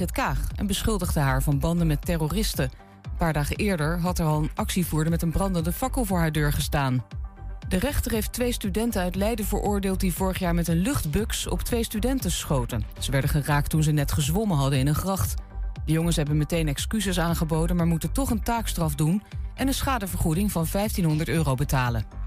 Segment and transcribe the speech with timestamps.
[0.00, 2.70] Sigrid Kaag en beschuldigde haar van banden met terroristen.
[3.02, 6.32] Een paar dagen eerder had er al een actievoerder met een brandende fakkel voor haar
[6.32, 7.04] deur gestaan.
[7.68, 11.62] De rechter heeft twee studenten uit Leiden veroordeeld die vorig jaar met een luchtbux op
[11.62, 12.84] twee studenten schoten.
[12.98, 15.34] Ze werden geraakt toen ze net gezwommen hadden in een gracht.
[15.84, 19.22] De jongens hebben meteen excuses aangeboden, maar moeten toch een taakstraf doen
[19.54, 22.19] en een schadevergoeding van 1500 euro betalen.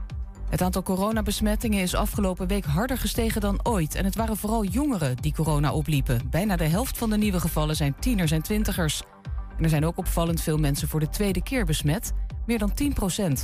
[0.54, 3.96] Het aantal coronabesmettingen is afgelopen week harder gestegen dan ooit.
[3.96, 6.22] En het waren vooral jongeren die corona opliepen.
[6.30, 9.02] Bijna de helft van de nieuwe gevallen zijn tieners en twintigers.
[9.58, 12.12] En er zijn ook opvallend veel mensen voor de tweede keer besmet.
[12.46, 13.44] Meer dan 10 procent.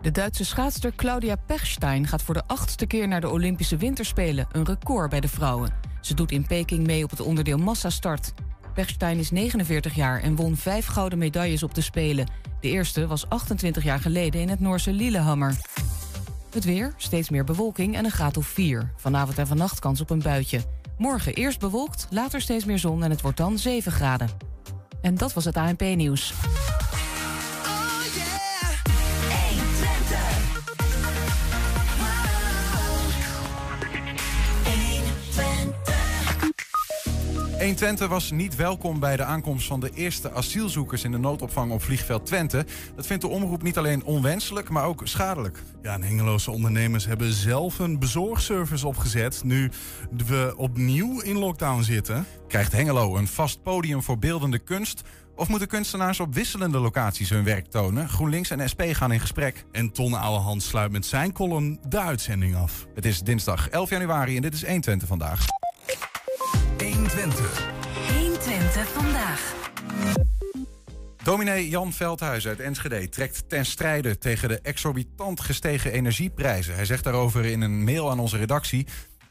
[0.00, 4.46] De Duitse schaatster Claudia Pechstein gaat voor de achtste keer naar de Olympische Winterspelen.
[4.52, 5.74] Een record bij de vrouwen.
[6.00, 8.32] Ze doet in Peking mee op het onderdeel massastart.
[8.74, 12.30] Pechstein is 49 jaar en won vijf gouden medailles op de Spelen.
[12.60, 15.56] De eerste was 28 jaar geleden in het Noorse Lillehammer.
[16.54, 18.92] Het weer, steeds meer bewolking en een graad of 4.
[18.96, 20.60] Vanavond en vannacht kans op een buitje.
[20.98, 24.28] Morgen eerst bewolkt, later steeds meer zon en het wordt dan 7 graden.
[25.00, 26.34] En dat was het ANP-nieuws.
[37.64, 41.72] 1 Twente was niet welkom bij de aankomst van de eerste asielzoekers in de noodopvang
[41.72, 42.66] op vliegveld Twente.
[42.96, 45.62] Dat vindt de omroep niet alleen onwenselijk, maar ook schadelijk.
[45.82, 49.70] Ja, en Hengeloze ondernemers hebben zelf een bezorgservice opgezet nu
[50.26, 52.26] we opnieuw in lockdown zitten.
[52.48, 55.02] Krijgt Hengelo een vast podium voor beeldende kunst?
[55.36, 58.08] Of moeten kunstenaars op wisselende locaties hun werk tonen?
[58.08, 59.64] GroenLinks en SP gaan in gesprek.
[59.72, 62.86] En Ton Ouwehand sluit met zijn column de uitzending af.
[62.94, 65.46] Het is dinsdag 11 januari en dit is 120 vandaag.
[67.14, 67.70] 120.
[68.18, 69.54] 120 vandaag.
[71.22, 76.74] Dominee Jan Veldhuis uit Enschede trekt ten strijde tegen de exorbitant gestegen energieprijzen.
[76.74, 78.86] Hij zegt daarover in een mail aan onze redactie.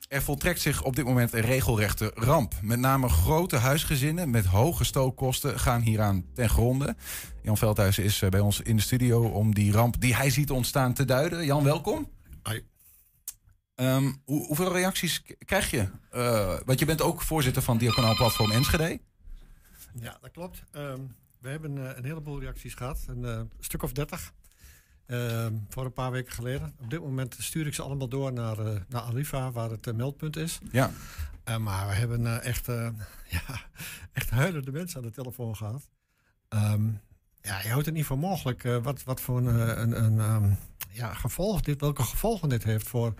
[0.07, 2.53] Er voltrekt zich op dit moment een regelrechte ramp.
[2.61, 6.95] Met name grote huisgezinnen met hoge stookkosten gaan hieraan ten gronde.
[7.41, 10.51] Jan Veldhuis is eh, bij ons in de studio om die ramp die hij ziet
[10.51, 11.45] ontstaan te duiden.
[11.45, 12.07] Jan, welkom.
[13.75, 15.89] Ehm, hoe- hoeveel reacties krijg je?
[16.09, 18.99] Eh, want je bent ook voorzitter van Diaconaal Platform Enschede.
[19.99, 20.63] Ja, dat klopt.
[20.71, 20.99] Ehm,
[21.39, 24.33] we hebben eh, een heleboel reacties gehad, een eh, stuk of dertig.
[25.05, 26.73] Ehm, voor een paar weken geleden.
[26.79, 28.57] Op dit moment stuur ik ze allemaal door naar,
[28.89, 30.59] naar Arriva, waar het meldpunt is.
[30.71, 30.91] Ja.
[31.59, 32.65] Maar we hebben echt,
[33.37, 33.61] ja,
[34.11, 35.89] echt huilende mensen aan de telefoon gehad.
[37.41, 40.57] Ja, je houdt het niet voor mogelijk wat, wat voor een, een, een
[40.89, 43.13] ja, gevolg dit, welke gevolgen dit heeft voor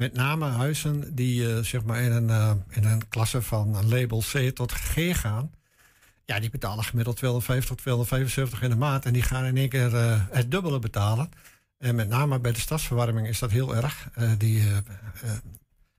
[0.00, 4.22] met name huizen die eh, zeg maar in een, eh, in een klasse van label
[4.32, 5.52] C tot G gaan.
[6.24, 9.04] Ja, die betalen gemiddeld 250 tot 275 in de maand.
[9.04, 11.30] En die gaan in één keer eh, het dubbele betalen.
[11.78, 14.08] En met name bij de stadsverwarming is dat heel erg.
[14.38, 14.62] Die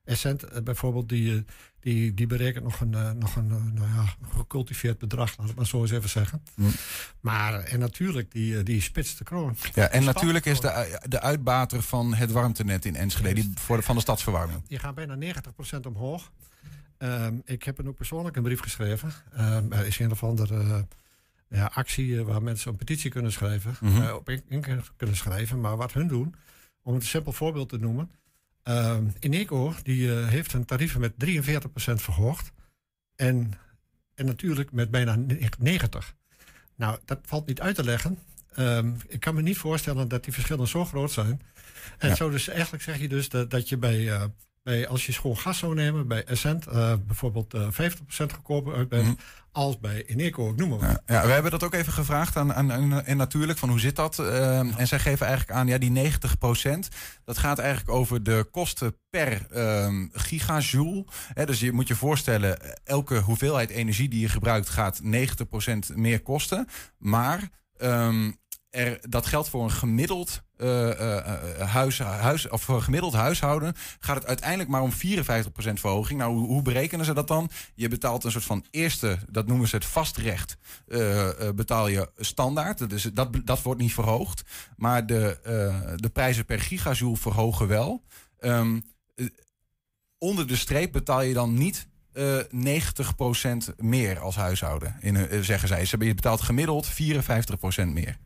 [0.03, 1.45] Essent bijvoorbeeld, die,
[1.81, 5.55] die, die berekent nog een, eh, nog een eh, nou ja, gecultiveerd bedrag, laat ik
[5.55, 6.43] maar zo eens even zeggen.
[7.19, 9.55] Maar en natuurlijk, die, eh, die spitst de kroon.
[9.73, 13.83] Ja, en natuurlijk is de, de uitbater van het warmtenet in Enschede, die voor de,
[13.83, 14.61] van de stadsverwarming.
[14.67, 16.31] Die gaan bijna 90% omhoog.
[17.01, 19.11] Ehm, ik heb hem ook persoonlijk een brief geschreven.
[19.33, 20.79] Ehm, er is een of andere eh,
[21.59, 23.75] ja, actie eh, waar mensen een petitie kunnen schrijven.
[23.79, 24.01] Mhm.
[24.01, 24.63] eh, op in, in
[24.97, 25.61] kunnen schrijven.
[25.61, 26.35] Maar wat hun doen,
[26.81, 28.11] om het een simpel voorbeeld te noemen.
[28.63, 32.51] Ehm Ineco die, eh, heeft hun tarieven met 43% verhoogd.
[33.15, 33.53] En,
[34.15, 36.15] en natuurlijk met bijna 90%.
[36.75, 38.19] Nou, dat valt niet uit te leggen.
[38.55, 41.41] Ehm, ik kan me niet voorstellen dat die verschillen zo groot zijn.
[41.97, 42.15] En Ja.
[42.15, 44.23] zo dus eigenlijk zeg je dus dat, dat je bij, eh,
[44.63, 48.89] bij, als je schoon gas zou nemen, bij Essent eh, bijvoorbeeld eh 50% goedkoper uit
[48.89, 49.15] bent, Mhm.
[49.51, 50.89] als bij Ineco, ik noem maar.
[50.89, 53.79] Ja, ja, we hebben dat ook even gevraagd aan, aan, aan- en natuurlijk van hoe
[53.79, 54.19] zit dat?
[54.19, 56.87] Ehm, En zij geven eigenlijk aan, ja, die 90%
[57.25, 61.05] dat gaat eigenlijk over de kosten per ehm, gigajoule.
[61.33, 66.21] Hè, dus je moet je voorstellen, elke hoeveelheid energie die je gebruikt gaat 90% meer
[66.21, 66.67] kosten.
[66.97, 68.31] Maar ehm,
[68.69, 74.69] er, dat geldt voor een gemiddeld eh, huis, huis, of gemiddeld huishouden gaat het uiteindelijk
[74.69, 74.93] maar om 54%
[75.73, 76.19] verhoging.
[76.19, 77.49] Nou, hoe, hoe berekenen ze dat dan?
[77.75, 80.57] Je betaalt een soort van eerste, dat noemen ze het vastrecht,
[81.55, 82.89] betaal je standaard.
[82.89, 84.43] Dus dat, dat wordt niet verhoogd.
[84.77, 85.39] Maar de,
[85.95, 88.03] de prijzen per gigajoule verhogen wel.
[88.41, 88.79] Ehm,
[89.15, 89.25] eh,
[90.17, 95.85] onder de streep betaal je dan niet eh 90% meer als huishouden, in, zeggen zij.
[95.85, 98.17] Ze je betaalt gemiddeld 54% meer.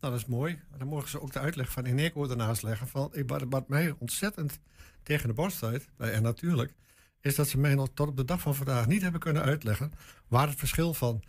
[0.00, 0.58] Dat is mooi.
[0.70, 2.88] Maar Dan mogen ze ook de uitleg van Ineco ernaast leggen.
[2.88, 3.12] Van,
[3.48, 4.58] wat, mij ontzettend
[5.02, 6.72] tegen de borst eh, en natuurlijk,
[7.20, 9.92] is dat ze mij nog tot op de dag van vandaag niet hebben kunnen uitleggen
[10.28, 11.22] waar het verschil van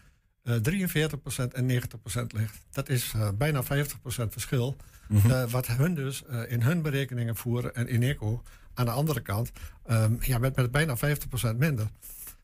[0.44, 2.58] eh 43% en 90% ligt.
[2.72, 3.68] Dat is eh, bijna 50%
[4.08, 4.76] verschil.
[5.08, 5.32] Mhm.
[5.32, 8.44] Eh, wat hun dus eh, in hun berekeningen voeren en Ineco
[8.74, 9.52] aan de andere kant,
[9.86, 11.88] ehm, ja, met, met bijna 50% minder.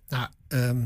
[0.09, 0.81] Nou, ehm,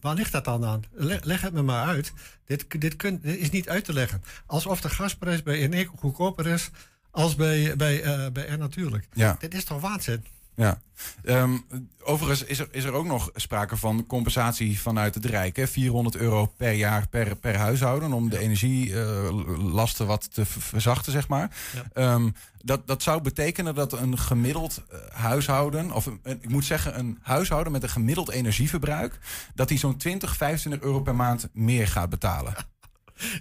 [0.00, 0.82] waar ligt dat dan aan?
[0.92, 2.12] Leg, leg het me maar uit.
[2.46, 4.22] Dit, dit, kun, dit is niet uit te leggen.
[4.46, 6.70] Alsof de gasprijs bij Eneco goedkoper is
[7.10, 9.06] als bij, bij, eh, bij R natuurlijk.
[9.12, 9.36] Ja.
[9.38, 10.24] Dit is toch waanzin?
[10.58, 10.80] Ja.
[11.24, 11.58] Ehm,
[12.02, 15.56] overigens is er, is er ook nog sprake van compensatie vanuit het Rijk.
[15.56, 15.66] Hè?
[15.66, 21.56] 400 euro per jaar per, per huishouden om de energielasten wat te verzachten, zeg maar.
[21.74, 21.84] Ja.
[21.92, 22.30] Ehm,
[22.62, 27.18] dat, dat zou betekenen dat een gemiddeld eh, huishouden, of een- ik moet zeggen een
[27.22, 29.18] huishouden met een gemiddeld energieverbruik,
[29.54, 32.54] dat die zo'n 20, 25 euro per maand meer gaat betalen.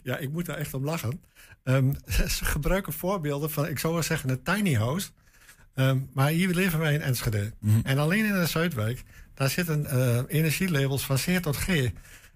[0.03, 1.21] Ja, ik moet daar echt om lachen.
[1.63, 1.93] Ehm,
[2.37, 5.09] ze gebruiken voorbeelden van, ik zou wel zeggen, een tiny house.
[5.77, 7.53] Ehm, maar hier leven wij in Enschede.
[7.59, 7.79] Mhm.
[7.83, 9.03] En alleen in de Zuidwijk,
[9.33, 11.67] daar zitten eh, energielabels van C tot G.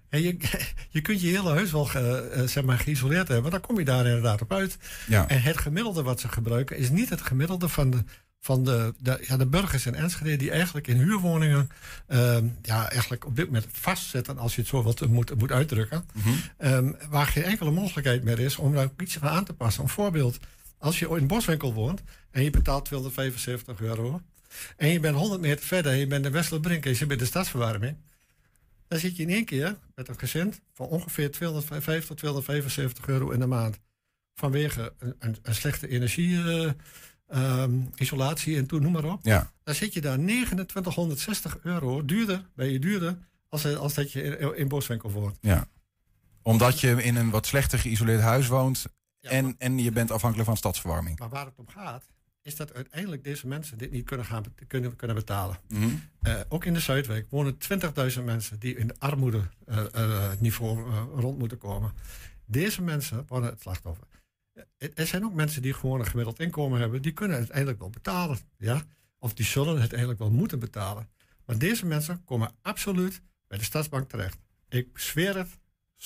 [0.08, 0.36] En je,
[0.90, 3.84] je kunt je hele huis wel eh, eh, zeg maar, geïsoleerd hebben, dan kom je
[3.84, 4.76] daar inderdaad op uit.
[5.06, 5.28] Ja.
[5.28, 8.04] En het gemiddelde wat ze gebruiken is niet het gemiddelde van de,
[8.40, 11.70] van de, de, ja, de burgers in Enschede die eigenlijk in huurwoningen
[12.06, 16.04] ehm, ja, eigenlijk op dit moment vastzitten, als je het zo wilt, moet, moet uitdrukken.
[16.12, 16.28] Mhm.
[16.56, 19.82] Ehm, waar geen enkele mogelijkheid meer is om daar iets van aan te passen.
[19.82, 20.38] Een voorbeeld,
[20.82, 24.20] als je in boswinkel woont en je betaalt 275 euro
[24.76, 27.16] en je bent 100 meter verder en je bent in Westerbrink en je zit bij
[27.16, 27.96] de stadsverwarming,
[28.88, 33.30] dan zit je in één keer met een gezin van ongeveer 250 tot 275 euro
[33.30, 33.78] in de maand.
[34.34, 36.70] Vanwege een, een, een slechte energie, eh,
[37.28, 39.18] ehm, isolatie en toen noem maar op.
[39.22, 39.52] Ja.
[39.64, 43.18] Dan zit je daar 2960 euro duurder, ben je duurder,
[43.48, 45.38] als, als dat je in, in boswinkel woont.
[45.40, 45.68] Ja.
[46.42, 48.86] Omdat je in een wat slechter geïsoleerd huis woont
[49.22, 51.18] Ja, en, en je bent afhankelijk van stadsverwarming.
[51.18, 52.04] Maar waar het om gaat,
[52.42, 55.56] is dat uiteindelijk deze mensen dit niet kunnen, gaan, kunnen, kunnen betalen.
[55.68, 55.88] Mhm.
[56.20, 57.58] Eh, ook in de Zuidwijk wonen
[58.16, 61.92] 20.000 mensen die in armoede eh, eh, niveau rond moeten komen.
[62.44, 64.06] Deze mensen worden het slachtoffer.
[64.94, 67.90] Er zijn ook mensen die gewoon een gemiddeld inkomen hebben, die kunnen het uiteindelijk wel
[67.90, 68.38] betalen.
[68.58, 68.84] Ja?
[69.18, 71.08] Of die zullen het uiteindelijk wel moeten betalen.
[71.46, 74.38] Maar deze mensen komen absoluut bij de stadsbank terecht.
[74.68, 75.58] Ik zweer het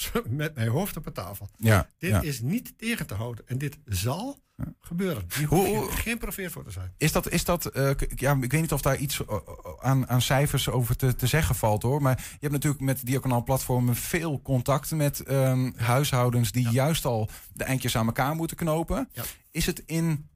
[0.28, 1.48] met mijn hoofd op de tafel.
[1.56, 2.20] Ja, Dit ja.
[2.20, 3.48] is niet tegen te houden.
[3.48, 4.44] En dit zal
[4.80, 5.26] gebeuren.
[5.36, 6.94] Hier Hoe- hoef je geen profeet voor te zijn.
[6.96, 9.36] Is dat, is dat eh, ja, ik weet niet of daar iets eh,
[9.80, 12.02] aan, aan cijfers over te, te zeggen valt hoor.
[12.02, 17.28] Maar je hebt natuurlijk met Diaconaal Platformen veel contact met ehm, huishoudens die juist al
[17.52, 19.08] de eindjes aan elkaar moeten knopen.
[19.50, 20.28] Is het in,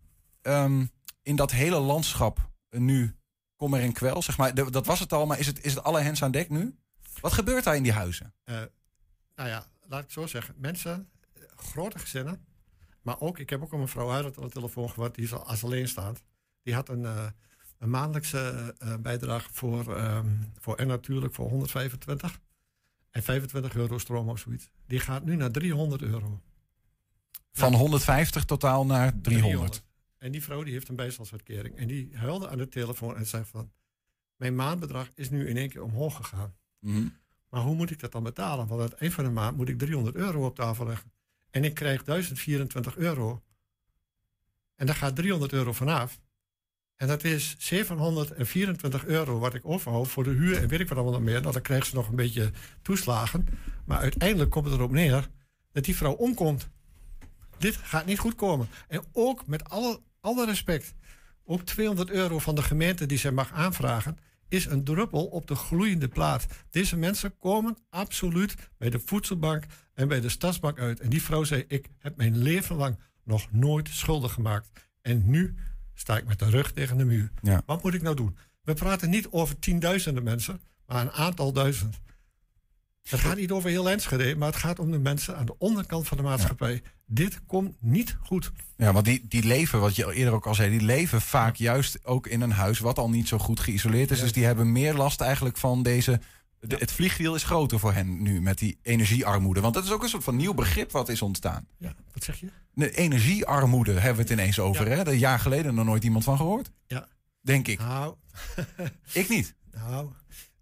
[0.42, 0.84] ehm,
[1.22, 3.14] in dat hele landschap nu
[3.56, 4.22] kommer en kwel?
[4.22, 6.50] Zeg maar, dat was het al, maar is het, is het alle hens aan dek
[6.50, 6.74] nu?
[7.20, 8.34] Wat gebeurt daar in die huizen?
[8.44, 8.60] Eh,
[9.40, 10.54] nou ja, laat ik het zo zeggen.
[10.58, 12.44] Mensen, eh, grote gezinnen.
[13.02, 15.14] Maar ook, ik heb ook een vrouw uit aan de telefoon gehad.
[15.14, 16.22] Die als alleenstaand.
[16.62, 17.26] Die had een, eh,
[17.78, 20.26] een maandelijkse eh, bijdrage voor, ehm
[20.58, 22.40] voor en natuurlijk voor 125.
[23.10, 24.70] En 25 euro stroom of zoiets.
[24.86, 26.40] Die gaat nu naar 300 euro.
[27.52, 29.84] Van 150 totaal naar 300.
[30.18, 31.76] En die vrouw die heeft een bijstandsuitkering.
[31.76, 33.72] En die huilde aan de telefoon en zei van...
[34.36, 36.54] Mijn maandbedrag is nu in één keer omhoog gegaan.
[36.78, 37.06] Mhm.
[37.50, 38.66] Maar hoe moet ik dat dan betalen?
[38.66, 41.12] Want het eind van de maand moet ik 300 euro op tafel leggen.
[41.50, 43.42] En ik krijg 1024 euro.
[44.76, 46.20] En daar gaat 300 euro vanaf.
[46.96, 50.98] En dat is 724 euro wat ik overhoud voor de huur en weet ik wat
[50.98, 51.40] allemaal nog meer.
[51.40, 52.50] Nou, dan krijgt ze nog een beetje
[52.82, 53.46] toeslagen.
[53.84, 55.28] Maar uiteindelijk komt het erop neer
[55.72, 56.68] dat die vrouw omkomt.
[57.58, 58.68] Dit gaat niet goed komen.
[58.88, 60.94] En ook met alle, alle respect.
[61.44, 64.18] Ook 200 euro van de gemeente die zij mag aanvragen,
[64.50, 66.46] is een druppel op de gloeiende plaat.
[66.70, 69.64] Deze mensen komen absoluut bij de voedselbank
[69.94, 71.00] en bij de stadsbank uit.
[71.00, 74.70] En die vrouw zei: Ik heb mijn leven lang nog nooit schuldig gemaakt.
[75.02, 75.54] En nu
[75.94, 77.30] sta ik met de rug tegen de muur.
[77.42, 77.62] Ja.
[77.66, 78.36] Wat moet ik nou doen?
[78.62, 82.00] We praten niet over tienduizenden mensen, maar een aantal duizend.
[83.02, 86.08] Het gaat niet over heel Enschede, maar het gaat om de mensen aan de onderkant
[86.08, 86.82] van de maatschappij.
[87.12, 88.52] Dit komt niet goed.
[88.76, 92.04] Ja, want die, die leven, wat je eerder ook al zei, die leven vaak juist
[92.04, 94.16] ook in een huis wat al niet zo goed geïsoleerd is.
[94.16, 94.22] Ja.
[94.22, 96.20] Dus die hebben meer last eigenlijk van deze.
[96.60, 99.60] de- het vliegwiel is groter voor hen nu met die energiearmoede.
[99.60, 101.66] Want dat is ook een soort van nieuw begrip wat is ontstaan.
[101.78, 102.46] Ja, wat zeg je?
[102.74, 104.88] De energiearmoede hebben we het ineens over.
[104.90, 104.96] Ja.
[104.96, 105.06] Hè?
[105.10, 106.70] Een jaar geleden nog nooit iemand van gehoord.
[106.86, 107.08] Ja.
[107.40, 107.78] Denk ik.
[107.78, 108.14] Nou,
[109.12, 109.54] Ik niet.
[109.88, 110.10] Nou,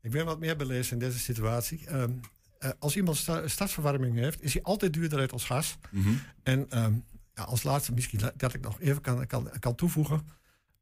[0.02, 1.87] ik ben wat meer belezen in deze situatie.
[1.87, 2.11] Ehm,
[2.58, 5.76] eh, als iemand sta- stadsverwarming heeft, is hij altijd duurder uit als gas.
[5.90, 6.08] Mhm.
[6.42, 6.92] En ehm,
[7.34, 10.28] ja, als laatste misschien dat ik nog even kan, kan, kan toevoegen.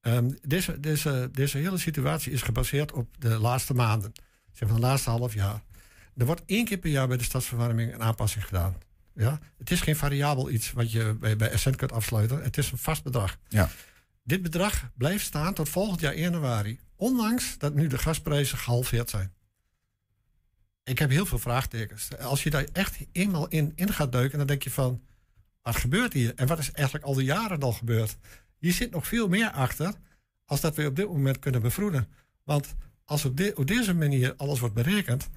[0.01, 4.13] Ehm, deze, deze, deze hele situatie is gebaseerd op de laatste maanden.
[4.53, 5.63] Zeg maar de laatste half jaar.
[6.17, 8.77] Er wordt één keer per jaar bij de stadsverwarming een aanpassing gedaan.
[9.15, 9.39] Ja?
[9.59, 12.43] Het is geen variabel iets wat je bij, bij Essent kunt afsluiten.
[12.43, 13.37] Het is een vast bedrag.
[13.49, 13.69] Ja.
[14.23, 16.81] Dit bedrag blijft staan tot volgend jaar januari.
[16.97, 19.33] Ondanks dat nu de gasprijzen gehalveerd zijn.
[20.87, 22.19] Ik heb heel veel vraagtekens.
[22.19, 25.03] Als je daar echt eenmaal in, in gaat duiken, dan denk je van...
[25.63, 26.33] Wat gebeurt hier?
[26.35, 28.17] En wat is eigenlijk al die jaren al gebeurd?
[28.59, 29.93] Hier zit nog veel meer achter...
[30.45, 32.09] als dat we op dit moment kunnen bevroeden.
[32.45, 32.75] Want
[33.05, 35.29] als op, de- op deze manier alles wordt berekend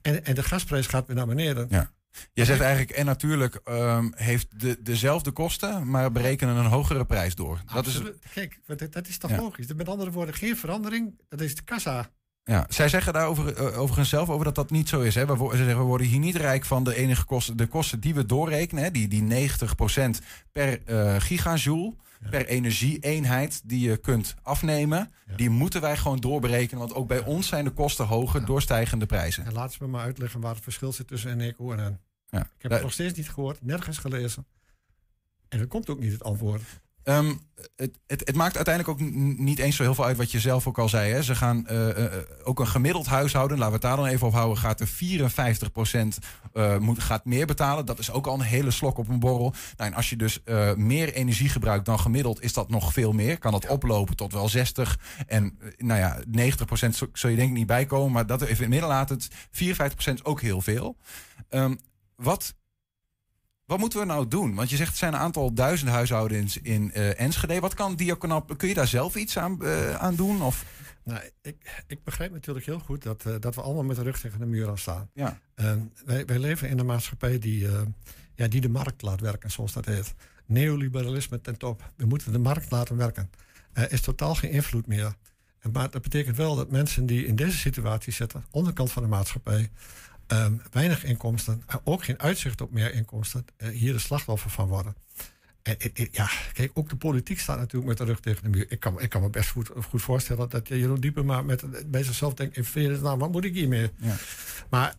[0.00, 1.66] en, en de gasprijs gaat weer naar beneden.
[1.70, 1.90] Ja.
[2.32, 7.34] Je zegt eigenlijk, en natuurlijk ehm, heeft de, dezelfde kosten, maar berekenen een hogere prijs
[7.34, 7.62] door.
[7.72, 8.00] Dat is.
[8.34, 9.36] Kijk, dat, dat is toch Ja.
[9.36, 9.66] logisch?
[9.74, 12.10] Met andere woorden, geen verandering, dat is de kassa.
[12.44, 12.66] Ja.
[12.68, 15.14] Zij zeggen daar over, eh, overigens zelf over dat dat niet zo is.
[15.14, 15.26] Hè.
[15.26, 18.14] We, ze zeggen, we worden hier niet rijk van de enige kosten, de kosten die
[18.14, 18.84] we doorrekenen.
[18.84, 20.20] Hè, die, die 90%
[20.52, 22.28] per eh, gigajoule, Ja.
[22.28, 25.10] per energieeenheid die je kunt afnemen.
[25.26, 25.36] Ja.
[25.36, 26.78] Die moeten wij gewoon doorberekenen.
[26.78, 29.44] Want ook bij ons zijn de kosten hoger door stijgende prijzen.
[29.44, 31.98] En laat ze me maar uitleggen waar het verschil zit tussen NECO en N.
[32.36, 32.40] Ja.
[32.40, 34.46] Ik heb het nog steeds niet gehoord, nergens gelezen.
[35.48, 36.62] En er komt ook niet het antwoord.
[37.04, 37.32] Ehm,
[37.76, 40.66] het, het, het maakt uiteindelijk ook niet eens zo heel veel uit wat je zelf
[40.66, 41.12] ook al zei.
[41.12, 41.22] Hè.
[41.22, 42.12] Ze gaan eh, eh,
[42.44, 46.18] ook een gemiddeld huishouden, laten we het daar dan even op houden, gaat er 54%
[46.52, 47.86] eh, moet, gaat meer betalen.
[47.86, 49.54] Dat is ook al een hele slok op een borrel.
[49.76, 53.12] Nou, en als je dus eh, meer energie gebruikt dan gemiddeld, is dat nog veel
[53.12, 53.38] meer.
[53.38, 54.98] Kan dat oplopen tot wel 60.
[55.26, 56.22] En eh, nou ja,
[56.86, 58.12] 90% zo- zul je denk ik niet bijkomen.
[58.12, 59.28] Maar dat even in het midden laat het.
[59.50, 60.96] 54% is ook heel veel.
[61.48, 61.74] Ehm,
[62.16, 62.54] wat
[63.72, 64.54] wat moeten we nou doen?
[64.54, 67.60] Want je zegt het zijn een aantal duizend huishoudens in eh, Enschede.
[67.60, 68.42] Wat kan Diakonaal?
[68.42, 70.42] Kun je daar zelf iets aan, eh, aan doen?
[70.42, 70.64] Of?
[71.04, 74.20] Nou, ik, ik begrijp natuurlijk heel goed dat, eh, dat we allemaal met de rug
[74.20, 75.10] tegen de muur aan staan.
[75.14, 75.38] Ja.
[75.54, 75.74] Eh,
[76.04, 77.68] wij, wij leven in een maatschappij die,
[78.34, 80.14] ja, die de markt laat werken, zoals dat heet.
[80.46, 81.92] Neoliberalisme ten top.
[81.96, 83.30] We moeten de markt laten werken.
[83.72, 85.14] Er is totaal geen invloed meer.
[85.72, 89.70] Maar dat betekent wel dat mensen die in deze situatie zitten, onderkant van de maatschappij,
[90.36, 94.68] ehm, weinig inkomsten, en ook geen uitzicht op meer inkomsten, eh, hier de slachtoffer van
[94.68, 94.94] worden.
[95.62, 98.48] En ik- ik- ja, kijk, ook de politiek staat natuurlijk met de rug tegen de
[98.48, 98.66] muur.
[98.68, 102.34] Ik kan, ik kan me best goed, goed voorstellen dat Jeroen Diepema met, bij zichzelf
[102.34, 102.56] denkt...
[102.56, 103.90] in vredesnaam, nou, wat moet ik hiermee?
[103.96, 104.16] Ja.
[104.70, 104.94] Maar,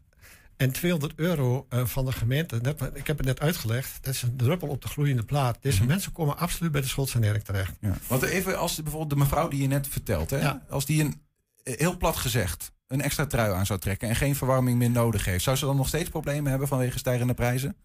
[0.58, 3.98] en 200 euro eh, van de gemeente, net, ik heb het net uitgelegd...
[4.04, 5.58] dat is een druppel op de gloeiende plaat.
[5.62, 5.88] Deze Mhm.
[5.88, 7.72] mensen komen absoluut bij de schuldsanering terecht.
[7.80, 7.98] Ja.
[8.08, 10.66] Want even als bijvoorbeeld de mevrouw die je net vertelt, hè, Ja.
[10.70, 11.22] als die een
[11.64, 15.26] eh, heel plat gezegd een extra trui aan zou trekken en geen verwarming meer nodig
[15.26, 17.76] heeft, zou ze dan nog steeds problemen hebben vanwege stijgende prijzen?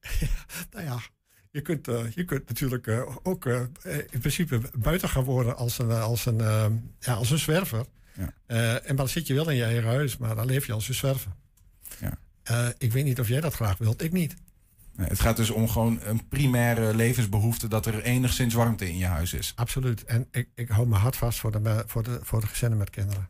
[0.70, 0.98] Nou ja,
[1.50, 3.60] je kunt, eh, je kunt natuurlijk eh, ook eh,
[4.10, 6.38] in principe buiten gaan worden als een, als een,
[7.00, 7.86] ja, als een zwerver.
[8.12, 8.32] Ja.
[8.46, 10.88] En maar dan zit je wel in je eigen huis, maar dan leef je als
[10.88, 11.32] een zwerver.
[12.00, 12.18] Ja.
[12.78, 14.36] Ik weet niet of jij dat graag wilt, ik niet.
[14.96, 19.06] Nee, het gaat dus om gewoon een primaire levensbehoefte dat er enigszins warmte in je
[19.06, 19.52] huis is.
[19.56, 20.04] Absoluut.
[20.04, 22.90] En ik, ik hou me hard vast voor de, voor, de, voor de gezinnen met
[22.90, 23.28] kinderen.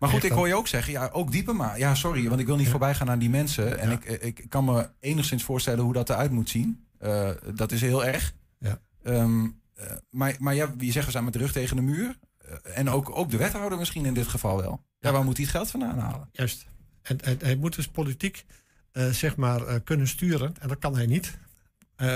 [0.00, 1.74] Maar goed, ik hoor je ook zeggen, ja, ook Diepema.
[1.74, 2.70] Ja, sorry, want ik wil niet Ja.
[2.70, 3.78] voorbij gaan aan die mensen.
[3.78, 3.94] En Ja.
[4.00, 6.86] ik, ik, kan me enigszins voorstellen hoe dat eruit moet zien.
[6.98, 8.34] Eh, dat is heel erg.
[8.58, 8.80] Ja.
[9.02, 12.18] Ehm, eh, maar maar ja, je zegt we zijn met de rug tegen de muur.
[12.38, 14.84] Eh, en ook, ook de wethouder misschien in dit geval wel.
[14.98, 16.28] Ja, waar moet hij het geld vandaan halen?
[16.32, 16.66] Juist.
[17.02, 18.44] En, en hij moet dus politiek
[19.10, 20.54] zeg maar kunnen sturen.
[20.60, 21.38] En dat kan hij niet.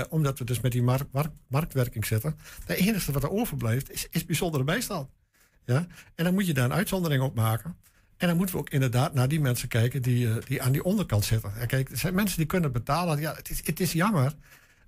[0.09, 2.37] Omdat we dus met die mark- mark- marktwerking zitten.
[2.65, 5.09] Het enige wat er overblijft is, is bijzondere bijstand.
[5.65, 5.87] Ja?
[6.15, 7.75] En dan moet je daar een uitzondering op maken.
[8.17, 10.83] En dan moeten we ook inderdaad naar die mensen kijken die, eh, die aan die
[10.83, 11.53] onderkant zitten.
[11.59, 13.19] En kijk, er zijn mensen die kunnen betalen.
[13.19, 14.33] Ja, het is, het is jammer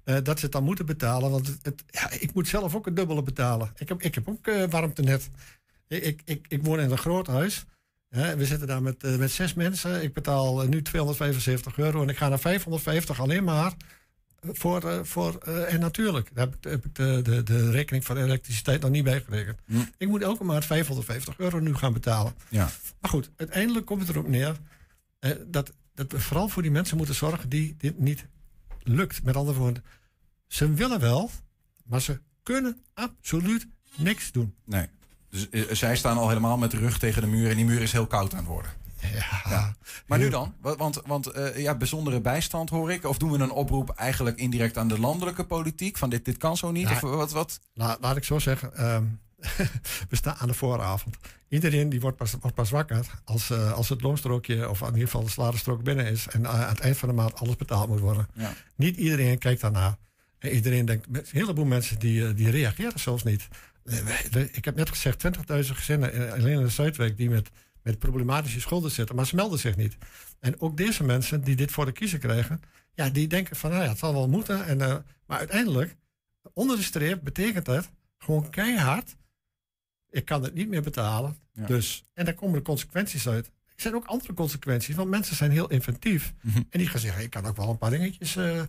[0.04, 1.32] eh, dat ze het dan moeten betalen.
[1.32, 3.72] Want het, ja, ik moet zelf ook een dubbele betalen.
[3.78, 5.30] Ik heb, ik heb ook eh, warmtenet.
[5.88, 7.66] Ik, ik, ik, ik woon in een groot huis.
[8.10, 10.04] We zitten daar met, met zes mensen.
[10.04, 13.74] Ik betaal nu 275 euro en ik ga naar 550 alleen maar
[14.52, 14.90] voor.
[14.90, 18.18] eh, voor eh, en natuurlijk, daar heb ik, heb ik de, de, de rekening van
[18.18, 19.60] elektriciteit nog niet bijgerekend.
[19.66, 19.78] Hm.
[19.98, 22.34] Ik moet elke maand 550 euro nu gaan betalen.
[22.50, 22.70] Ja.
[23.02, 24.56] Maar goed, uiteindelijk komt het erop neer
[25.20, 28.26] eh, dat, dat we vooral voor die mensen moeten zorgen die dit niet
[28.84, 29.24] lukt.
[29.24, 29.84] Met andere woorden,
[30.48, 31.30] ze willen wel,
[31.84, 34.56] maar ze kunnen absoluut niks doen.
[34.66, 34.88] Nee.
[35.30, 37.50] Dus zij staan al helemaal met de rug tegen de muur.
[37.50, 38.72] En die muur is heel koud aan het worden.
[39.02, 39.76] Ja, Ja.
[40.08, 40.54] Maar nu dan?
[40.62, 43.06] Wa- Want, want eh, ja, bijzondere bijstand hoor ik.
[43.06, 45.98] Of doen we een oproep eigenlijk indirect aan de landelijke politiek?
[45.98, 46.90] Van dit, dit kan zo niet?
[46.90, 46.94] Ja.
[46.96, 47.32] Of wat?
[47.32, 47.60] wat?
[47.74, 49.04] La- laat ik zo zeggen, ehm,
[50.10, 51.16] we staan aan de vooravond.
[51.50, 55.02] Iedereen die wordt pas, wordt pas wakker als, eh, als het loonstrookje, of in ieder
[55.02, 56.28] geval de salarisstrook binnen is.
[56.28, 58.28] En eh, aan het eind van de maand alles betaald moet worden.
[58.34, 58.54] Ja.
[58.76, 59.96] Niet iedereen kijkt daarnaar.
[60.40, 63.48] En iedereen denkt, een heleboel mensen die, eh, die reageren zelfs niet.
[63.86, 63.98] Eh,
[64.52, 67.50] Ik heb net gezegd, 20.000 gezinnen in- alleen in de Zuidwijk die met,
[67.88, 69.98] met problematische schulden zitten, maar ze melden zich niet.
[70.40, 72.62] En ook deze mensen die dit voor de kiezer krijgen,
[72.94, 74.66] ja, die denken van, nou ja, het zal wel moeten.
[74.66, 75.96] En, eh, maar uiteindelijk,
[76.54, 79.16] onder de streep betekent dat gewoon keihard,
[80.10, 81.38] ik kan het niet meer betalen.
[81.54, 81.66] Ja.
[81.66, 83.46] Dus, en daar komen de consequenties uit.
[83.46, 86.34] Er zijn ook andere consequenties, want mensen zijn heel inventief.
[86.42, 86.58] Mhm.
[86.58, 88.68] En die gaan zeggen, ik kan ook wel een paar dingetjes, eh, een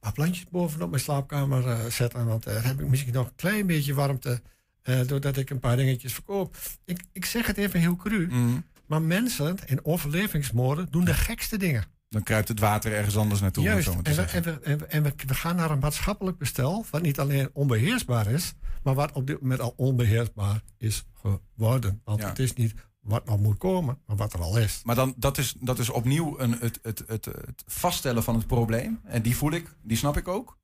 [0.00, 2.26] paar plantjes bovenop mijn slaapkamer eh, zetten.
[2.26, 4.42] Want dan heb ik misschien nog een klein beetje warmte,
[4.82, 6.56] eh, doordat ik een paar dingetjes verkoop.
[6.84, 8.64] Ik, ik zeg het even heel cru, Mm.
[8.86, 11.84] maar mensen in overlevingsmode doen de gekste dingen.
[12.08, 13.64] Dan kruipt het water ergens anders naartoe.
[13.64, 16.86] Juist, en, we, en, we, en, we, en we, we gaan naar een maatschappelijk bestel...
[16.90, 18.54] wat niet alleen onbeheersbaar is...
[18.82, 22.00] maar wat op dit moment al onbeheersbaar is geworden.
[22.04, 22.28] Want Ja.
[22.28, 24.80] het is niet wat nog moet komen, maar wat er al is.
[24.84, 28.46] Maar dan, dat, is, dat is opnieuw een, het, het, het, het vaststellen van het
[28.46, 29.00] probleem.
[29.04, 30.58] En die voel ik, die snap ik ook.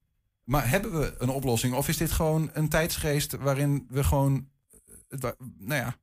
[0.44, 1.74] Maar hebben we een oplossing?
[1.74, 4.48] Of is dit gewoon een tijdsgeest waarin we gewoon,
[5.08, 5.96] wa- nou ja,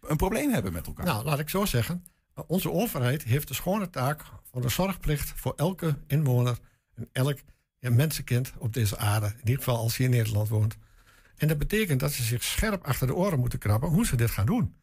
[0.00, 1.06] een probleem hebben met elkaar?
[1.06, 2.04] Nou, laat ik zo zeggen.
[2.38, 6.58] Uh, Onze overheid heeft de schone taak van de zorgplicht voor elke inwoner
[6.94, 7.38] en elk
[7.80, 9.26] mensenkind op deze aarde.
[9.26, 10.76] In ieder geval als hij in Nederland woont.
[11.36, 14.30] En dat betekent dat ze zich scherp achter de oren moeten krabben hoe ze dit
[14.30, 14.76] gaan doen.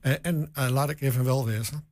[0.00, 1.86] Eh, en eh, laat ik even wel wezen.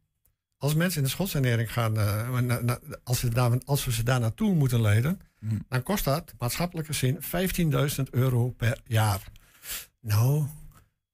[0.60, 4.02] Als mensen in de schoolsanering gaan, eh, na- na- als, ze daar, als we ze
[4.02, 5.58] daar naartoe moeten leiden, Hm.
[5.68, 9.22] dan kost dat maatschappelijk gezien 15.000 euro per jaar.
[10.00, 10.46] Nou,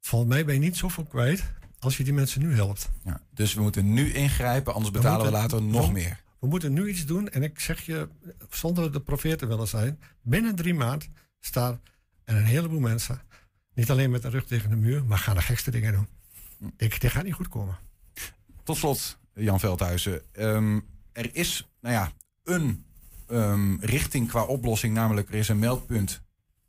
[0.00, 1.44] volgens mij ben je niet zoveel kwijt
[1.78, 2.90] als je die mensen nu helpt.
[3.04, 6.20] Ja, dus we moeten nu ingrijpen, anders betalen we, later nog meer.
[6.40, 7.28] We moeten nu iets doen.
[7.28, 8.08] En ik zeg je,
[8.50, 11.80] zonder de profeet te willen zijn, binnen drie maanden staan
[12.24, 13.20] er een heleboel mensen,
[13.74, 16.08] niet alleen met de rug tegen de muur, maar gaan de gekste dingen doen.
[16.58, 16.64] Hm.
[16.76, 17.78] Ik, dit gaat niet goed komen.
[18.62, 20.22] Tot slot, Jan Veldhuizen.
[20.32, 20.80] Ehm,
[21.12, 22.12] er is, nou ja,
[22.44, 22.84] een
[23.26, 24.94] ehm, richting qua oplossing.
[24.94, 26.22] Namelijk, er is een meldpunt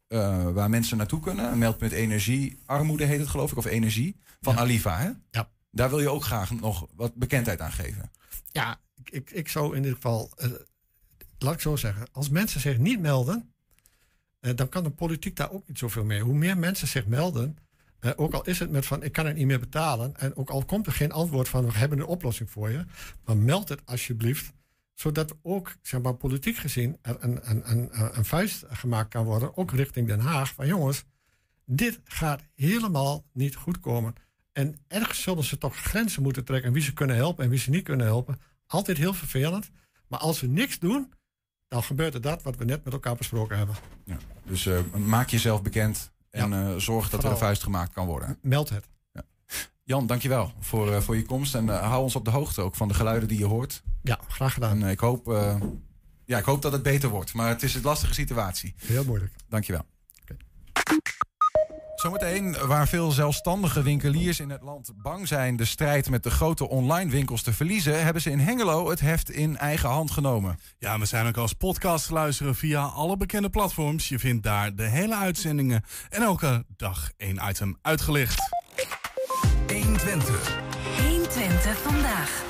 [0.07, 1.51] eh, waar mensen naartoe kunnen.
[1.51, 4.15] Een meldpunt energie, armoede heet het geloof ik, of energie.
[4.41, 4.59] Van Ja.
[4.59, 5.09] Aliva, hè?
[5.31, 5.49] Ja.
[5.71, 8.11] Daar wil je ook graag nog wat bekendheid aan geven.
[8.51, 10.49] Ja, ik, ik, zou in ieder geval, eh,
[11.37, 13.53] laat ik zo zeggen, als mensen zich niet melden,
[14.39, 16.21] eh, dan kan de politiek daar ook niet zoveel mee.
[16.21, 17.57] Hoe meer mensen zich melden,
[18.07, 20.49] eh, ook al is het met van ik kan het niet meer betalen, en ook
[20.49, 22.85] al komt er geen antwoord van we hebben een oplossing voor je,
[23.25, 24.53] maar meld het alsjeblieft,
[24.93, 29.57] zodat ook zeg maar, politiek gezien er een, een, een, een vuist gemaakt kan worden,
[29.57, 31.03] ook richting Den Haag, van jongens,
[31.65, 34.13] dit gaat helemaal niet goed komen.
[34.53, 37.69] En ergens zullen ze toch grenzen moeten trekken wie ze kunnen helpen en wie ze
[37.69, 38.39] niet kunnen helpen.
[38.67, 39.69] Altijd heel vervelend.
[40.07, 41.13] Maar als we niks doen,
[41.67, 43.75] dan gebeurt er dat wat we net met elkaar besproken hebben.
[44.05, 44.17] Ja.
[44.45, 48.37] Dus eh, maak jezelf bekend en eh, zorg dat er een vuist gemaakt kan worden.
[48.41, 48.85] Meld het.
[49.83, 51.55] Jan, dankjewel voor, eh, voor je komst.
[51.55, 53.83] En eh, hou ons op de hoogte ook van de geluiden die je hoort.
[54.03, 54.83] Ja, graag gedaan.
[54.83, 55.25] En ik, hoop,
[56.25, 57.33] ja, ik hoop dat het beter wordt.
[57.33, 58.73] Maar het is een lastige situatie.
[58.77, 59.33] Heel moeilijk.
[59.49, 59.85] Dankjewel.
[61.97, 66.69] Zometeen, waar veel zelfstandige winkeliers in het land bang zijn de strijd met de grote
[66.69, 70.59] online winkels te verliezen, hebben ze in Hengelo het heft in eigen hand genomen.
[70.79, 74.09] Ja, we zijn ook als podcast te luisteren via alle bekende platforms.
[74.09, 78.39] Je vindt daar de hele uitzendingen en elke dag één item uitgelicht.
[79.67, 80.57] 120.
[81.01, 82.45] 120 vandaag.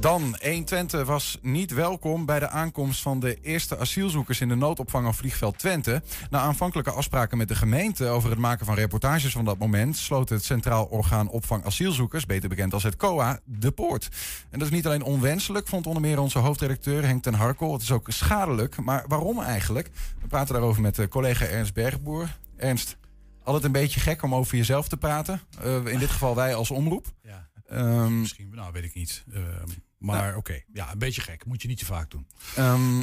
[0.00, 5.06] Dan, 120 was niet welkom bij de aankomst van de eerste asielzoekers in de noodopvang
[5.06, 6.02] op vliegveld Twente.
[6.30, 10.28] Na aanvankelijke afspraken met de gemeente over het maken van reportages van dat moment, sloot
[10.28, 14.08] het Centraal Orgaan Opvang Asielzoekers, beter bekend als het COA, de poort.
[14.50, 17.72] En dat is niet alleen onwenselijk, vond onder meer onze hoofdredacteur Henk ten Harkel.
[17.72, 18.80] Het is ook schadelijk.
[18.80, 19.90] Maar waarom eigenlijk?
[20.20, 22.36] We praten daarover met eh, collega Ernst Bergboer.
[22.56, 22.96] Ernst,
[23.42, 25.40] altijd een beetje gek om over jezelf te praten.
[25.62, 27.06] Eh, in dit geval wij als omroep.
[27.22, 29.24] Ja, Ehm, misschien, nou weet ik niet.
[29.32, 31.44] Ehm, maar oké, ja, een beetje gek.
[31.44, 32.26] Moet je niet te vaak doen.
[32.56, 33.02] Ehm,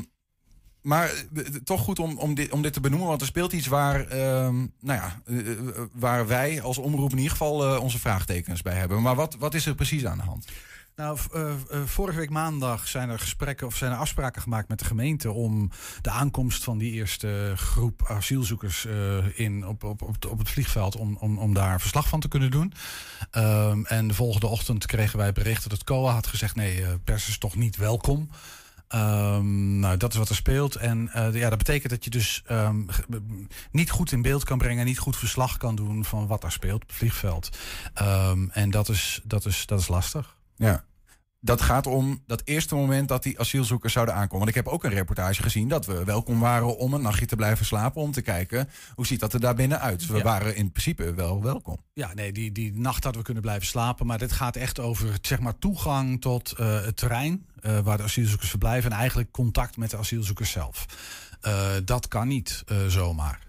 [0.83, 3.67] maar eh, toch goed om, om, dit, om dit te benoemen, want er speelt iets
[3.67, 5.57] waar, nou ja, eh, eh,
[5.93, 9.01] waar wij als omroep in ieder geval onze vraagtekens bij hebben.
[9.01, 10.45] Maar wat, wat is er precies aan de hand?
[10.95, 14.79] Nou, eh, eh, vorige week maandag zijn er gesprekken of zijn er afspraken gemaakt met
[14.79, 20.25] de gemeente om de aankomst van die eerste groep asielzoekers eh, in, op, op, op,
[20.29, 22.73] op het vliegveld om, om, om daar verslag van te kunnen doen.
[23.31, 27.27] Ehm, en de volgende ochtend kregen wij bericht dat het COA had gezegd: nee, pers
[27.27, 28.29] is toch niet welkom.
[28.87, 30.75] Ehm, nou, dat is wat er speelt.
[30.75, 32.81] En ja, dat betekent dat je dus ehm,
[33.71, 36.81] niet goed in beeld kan brengen, niet goed verslag kan doen van wat daar speelt
[36.81, 37.57] op het vliegveld.
[38.51, 40.35] En dat is, dat, is, dat is lastig.
[40.55, 40.83] Ja.
[41.39, 44.37] Dat gaat om dat eerste moment dat die asielzoekers zouden aankomen.
[44.37, 47.35] Want ik heb ook een reportage gezien dat we welkom waren om een nachtje te
[47.35, 48.01] blijven slapen.
[48.01, 50.07] Om te kijken hoe ziet dat er daar binnen uit.
[50.07, 50.23] We Ja.
[50.23, 51.77] waren in principe wel welkom.
[51.93, 54.05] Ja, nee, die, die nacht hadden we kunnen blijven slapen.
[54.05, 58.03] Maar dit gaat echt over zeg maar, toegang tot eh, het terrein eh, waar de
[58.03, 58.91] asielzoekers verblijven.
[58.91, 60.85] En eigenlijk contact met de asielzoekers zelf.
[61.41, 63.39] Eh, dat kan niet zomaar.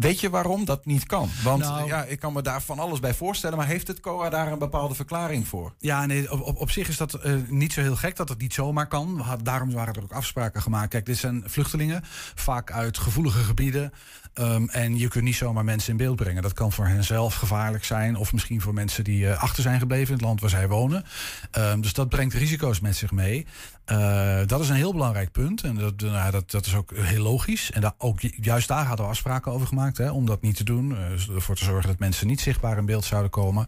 [0.00, 1.28] Weet je waarom dat niet kan?
[1.42, 3.56] Want Nou- ja, ik kan me daar van alles bij voorstellen.
[3.58, 5.72] Maar heeft het COA daar een bepaalde verklaring voor?
[5.78, 8.38] Ja, nee, op, op, op zich is dat eh, niet zo heel gek dat het
[8.40, 9.16] niet zomaar kan.
[9.16, 10.88] We had- Daarom waren er ook afspraken gemaakt.
[10.90, 12.02] Kijk, dit zijn vluchtelingen,
[12.34, 13.92] vaak uit gevoelige gebieden.
[14.34, 16.42] Ehm, en je kunt niet zomaar mensen in beeld brengen.
[16.42, 18.16] Dat kan voor hen zelf gevaarlijk zijn.
[18.16, 21.04] Of misschien voor mensen die eh, achter zijn gebleven in het land waar zij wonen.
[21.50, 23.46] Ehm, dus dat brengt risico's met zich mee.
[23.84, 25.62] Eh, dat is een heel belangrijk punt.
[25.62, 27.70] En dat, nou, dat, dat is ook heel logisch.
[27.70, 30.56] En daar, ook, ju- juist daar hadden we afspraken over gemaakt hè, om dat niet
[30.56, 30.96] te doen.
[30.96, 33.66] eh, ervoor te zorgen dat mensen niet zichtbaar in beeld zouden komen.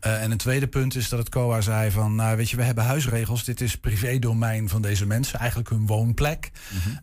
[0.00, 2.84] En een tweede punt is dat het COA zei van, nou weet je, we hebben
[2.84, 3.44] huisregels.
[3.44, 6.50] Dit is privédomein van deze mensen, eigenlijk hun woonplek.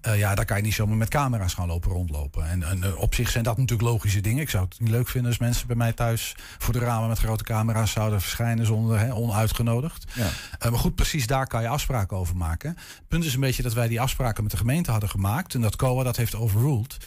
[0.02, 2.50] Eh, ja, daar kan je niet zomaar met camera's gaan lopen rondlopen.
[2.50, 4.42] En, en op zich zijn dat natuurlijk logische dingen.
[4.42, 7.20] Ik zou het niet leuk vinden als mensen bij mij thuis voor de ramen met
[7.20, 10.12] grote camera's zouden verschijnen zonder hè, onuitgenodigd.
[10.16, 10.30] Ja.
[10.60, 12.70] Eh, maar goed, precies daar kan je afspraken over maken.
[12.70, 15.54] Het punt is een beetje dat wij die afspraken met de gemeente hadden gemaakt.
[15.54, 16.98] En dat COA dat heeft overruled.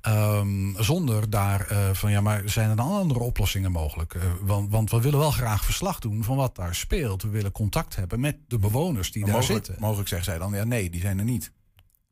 [0.00, 4.14] Ehm, zonder daar eh, van ja, maar zijn er dan andere oplossingen mogelijk?
[4.14, 7.22] Eh, want, want we willen wel graag verslag doen van wat daar speelt.
[7.22, 9.84] We willen contact hebben met de bewoners die Maar daar mogelijk, zitten.
[9.84, 11.52] mogelijk zegt zij dan, ja nee, die zijn er niet.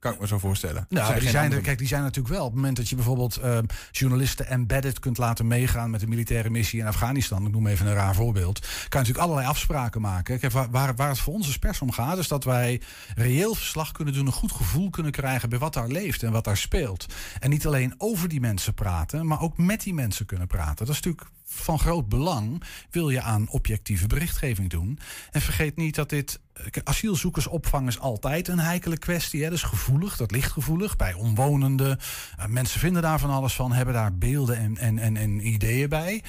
[0.04, 0.86] Kan ik me zo voorstellen.
[0.88, 2.44] Nou, Zijn die zijn er, kijk, die zijn natuurlijk wel.
[2.44, 3.58] Op het moment dat je bijvoorbeeld eh,
[3.90, 7.94] journalisten embedded kunt laten meegaan met de militaire missie in Afghanistan, ik noem even een
[7.94, 10.38] raar voorbeeld, kan je natuurlijk allerlei afspraken maken.
[10.38, 12.80] Kijk, waar, waar het voor ons als pers om gaat, is dat wij
[13.14, 16.44] reëel verslag kunnen doen, een goed gevoel kunnen krijgen bij wat daar leeft en wat
[16.44, 17.06] daar speelt.
[17.38, 20.86] En niet alleen over die mensen praten, maar ook met die mensen kunnen praten.
[20.86, 24.98] Dat is natuurlijk van groot belang, wil je aan objectieve berichtgeving doen.
[25.30, 26.40] En vergeet niet dat dit
[26.70, 29.42] Kijk, asielzoekersopvang is altijd een heikele kwestie.
[29.42, 29.48] Hè.
[29.48, 31.98] Dat is gevoelig, dat ligt gevoelig bij omwonenden.
[32.38, 35.88] Eh, mensen vinden daar van alles van, hebben daar beelden en, en, en, en ideeën
[35.88, 36.22] bij.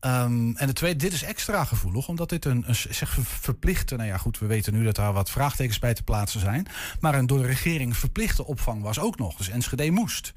[0.00, 3.96] Ehm, en de tweede, dit is extra gevoelig, omdat dit een, een zeg, ver- verplichte...
[3.96, 6.66] Nou ja, goed, we weten nu dat daar wat vraagtekens bij te plaatsen zijn.
[7.00, 9.36] Maar een door de regering verplichte opvang was ook nog.
[9.36, 10.32] Dus Enschede moest.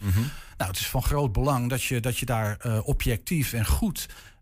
[0.58, 4.08] Nou, het is van groot belang dat je, dat je daar eh, objectief en goed
[4.10, 4.33] eh, eh,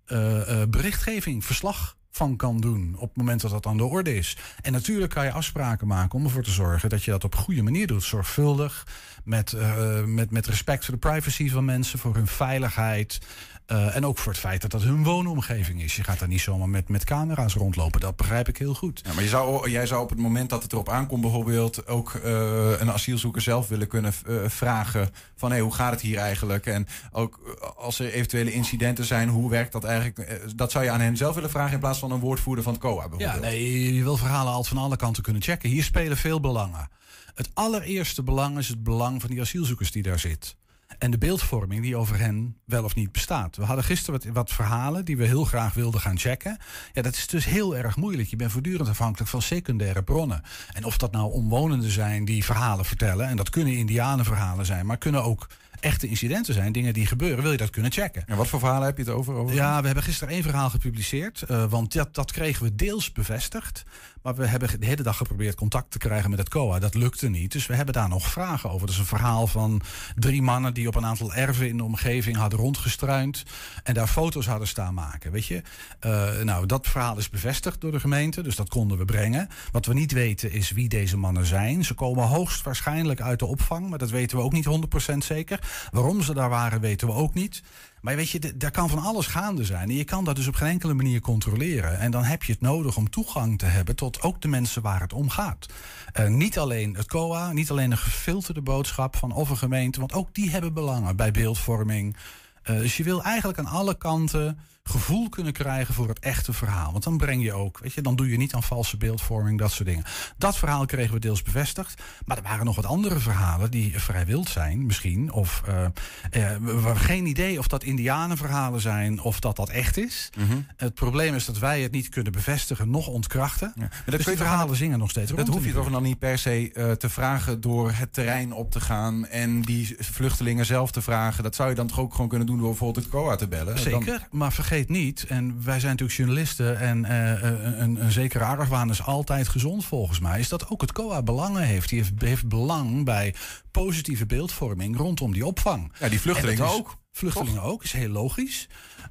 [0.69, 4.37] berichtgeving, verslag van kan doen op het moment dat dat aan de orde is.
[4.61, 7.61] En natuurlijk kan je afspraken maken om ervoor te zorgen dat je dat op goede
[7.61, 8.03] manier doet.
[8.03, 8.87] Zorgvuldig,
[9.23, 13.19] met, eh, met, met respect voor de privacy van mensen, voor hun veiligheid.
[13.65, 15.95] eh, en ook voor het feit dat dat hun woonomgeving is.
[15.95, 17.99] Je gaat daar niet zomaar met, met camera's rondlopen.
[17.99, 19.01] Dat begrijp ik heel goed.
[19.05, 22.13] Ja, maar je zou, jij zou op het moment dat het erop aankomt bijvoorbeeld ook
[22.13, 22.31] eh,
[22.79, 24.13] een asielzoeker zelf willen kunnen
[24.45, 26.65] vragen van hey, hoe gaat het hier eigenlijk?
[26.65, 27.39] En ook
[27.77, 30.41] als er eventuele incidenten zijn, hoe werkt dat eigenlijk?
[30.55, 32.81] Dat zou je aan hen zelf willen vragen in plaats van een woordvoerder van het
[32.81, 33.33] COA bijvoorbeeld.
[33.33, 35.69] Ja, nee, je wil verhalen altijd van alle kanten kunnen checken.
[35.69, 36.89] Hier spelen veel belangen.
[37.33, 40.55] Het allereerste belang is het belang van die asielzoekers die daar zit.
[40.97, 43.55] En de beeldvorming die over hen wel of niet bestaat.
[43.55, 46.57] We hadden gisteren wat, wat verhalen die we heel graag wilden gaan checken.
[46.93, 48.29] Ja, dat is dus heel erg moeilijk.
[48.29, 50.41] Je bent voortdurend afhankelijk van secundaire bronnen.
[50.73, 53.27] En of dat nou omwonenden zijn die verhalen vertellen.
[53.27, 55.47] En dat kunnen indianenverhalen zijn, maar kunnen ook
[55.81, 56.71] echte incidenten zijn.
[56.71, 58.23] Dingen die gebeuren, wil je dat kunnen checken.
[58.27, 59.33] En wat voor verhalen heb je het over?
[59.33, 59.55] over?
[59.55, 61.41] Ja, we hebben gisteren één verhaal gepubliceerd.
[61.41, 63.83] eh, want dat, dat kregen we deels bevestigd.
[64.23, 66.79] Maar we hebben de hele dag geprobeerd contact te krijgen met het COA.
[66.79, 67.51] Dat lukte niet.
[67.51, 68.85] Dus we hebben daar nog vragen over.
[68.85, 69.81] Dat is een verhaal van
[70.15, 73.43] drie mannen die op een aantal erven in de omgeving hadden rondgestruind.
[73.83, 75.31] En daar foto's hadden staan maken.
[75.31, 75.61] Weet je?
[75.99, 78.41] Eh, nou, dat verhaal is bevestigd door de gemeente.
[78.41, 79.47] Dus dat konden we brengen.
[79.71, 81.85] Wat we niet weten is wie deze mannen zijn.
[81.85, 83.89] Ze komen hoogstwaarschijnlijk uit de opvang.
[83.89, 84.65] Maar dat weten we ook niet
[85.13, 85.59] 100% zeker.
[85.91, 87.61] Waarom ze daar waren, weten we ook niet.
[88.01, 89.89] Maar weet je, daar kan van alles gaande zijn.
[89.89, 91.99] En je kan dat dus op geen enkele manier controleren.
[91.99, 95.01] En dan heb je het nodig om toegang te hebben tot ook de mensen waar
[95.01, 95.65] het om gaat.
[96.13, 99.99] Eh, niet alleen het COA, niet alleen een gefilterde boodschap van of een gemeente.
[99.99, 102.17] Want ook die hebben belangen bij beeldvorming.
[102.63, 104.59] Eh, dus je wil eigenlijk aan alle kanten
[104.91, 106.91] gevoel kunnen krijgen voor het echte verhaal.
[106.91, 109.71] Want dan breng je ook, weet je, dan doe je niet aan valse beeldvorming, dat
[109.71, 110.03] soort dingen.
[110.37, 112.01] Dat verhaal kregen we deels bevestigd.
[112.25, 115.31] Maar er waren nog wat andere verhalen die vrij wild zijn, misschien.
[115.31, 115.91] Of eh, eh,
[116.31, 120.29] we hebben geen idee of dat Indianenverhalen zijn of dat dat echt is.
[120.77, 123.71] Het probleem is dat wij het niet kunnen bevestigen, nog ontkrachten.
[123.75, 125.89] Maar dat dus kun je verhalen aan- zingen nog steeds Dat rond hoef je toch
[125.91, 129.95] dan niet per se eh, te vragen door het terrein op te gaan en die
[129.99, 131.43] vluchtelingen zelf te vragen.
[131.43, 133.65] Dat zou je dan toch ook gewoon kunnen doen door bijvoorbeeld het COA te bellen.
[133.75, 138.11] Dan- Zeker, maar vergeet niet, en wij zijn natuurlijk journalisten en eh, eh, een, een
[138.11, 141.89] zekere argwaan is altijd gezond volgens mij, is dat ook het COA belangen heeft.
[141.89, 143.35] Die heeft, heeft belang bij
[143.71, 145.91] positieve beeldvorming rondom die opvang.
[145.99, 146.99] ja, die vluchtelingen ook.
[147.11, 148.67] Vluchtelingen ook, is heel logisch.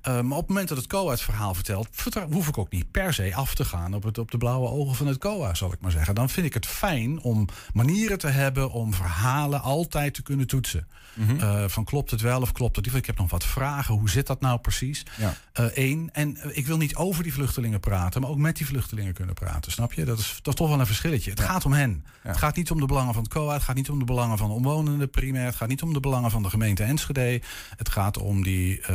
[0.09, 1.89] Uh, maar op het moment dat het COA het verhaal vertelt,
[2.31, 4.95] hoef ik ook niet per se af te gaan op, het, op de blauwe ogen
[4.95, 6.15] van het COA, zal ik maar zeggen.
[6.15, 10.87] Dan vind ik het fijn om manieren te hebben om verhalen altijd te kunnen toetsen.
[11.29, 12.95] Uh, van klopt het wel of klopt het niet?
[12.95, 13.95] Ik heb nog wat vragen.
[13.95, 15.07] Hoe zit dat nou precies?
[15.19, 15.35] Ja.
[15.75, 16.11] Eén.
[16.13, 19.35] en eh, ik wil niet over die vluchtelingen praten, maar ook met die vluchtelingen kunnen
[19.35, 19.73] praten.
[19.73, 20.05] Snap je?
[20.05, 21.31] Dat is, dat is toch wel een verschilletje.
[21.31, 22.05] Het gaat om hen.
[22.23, 23.53] Het gaat niet om de belangen van het COA.
[23.53, 25.45] Het gaat niet om de belangen van de omwonenden primair.
[25.45, 27.41] Het gaat niet om de belangen van de gemeente Enschede.
[27.77, 28.87] Het gaat om die, eh,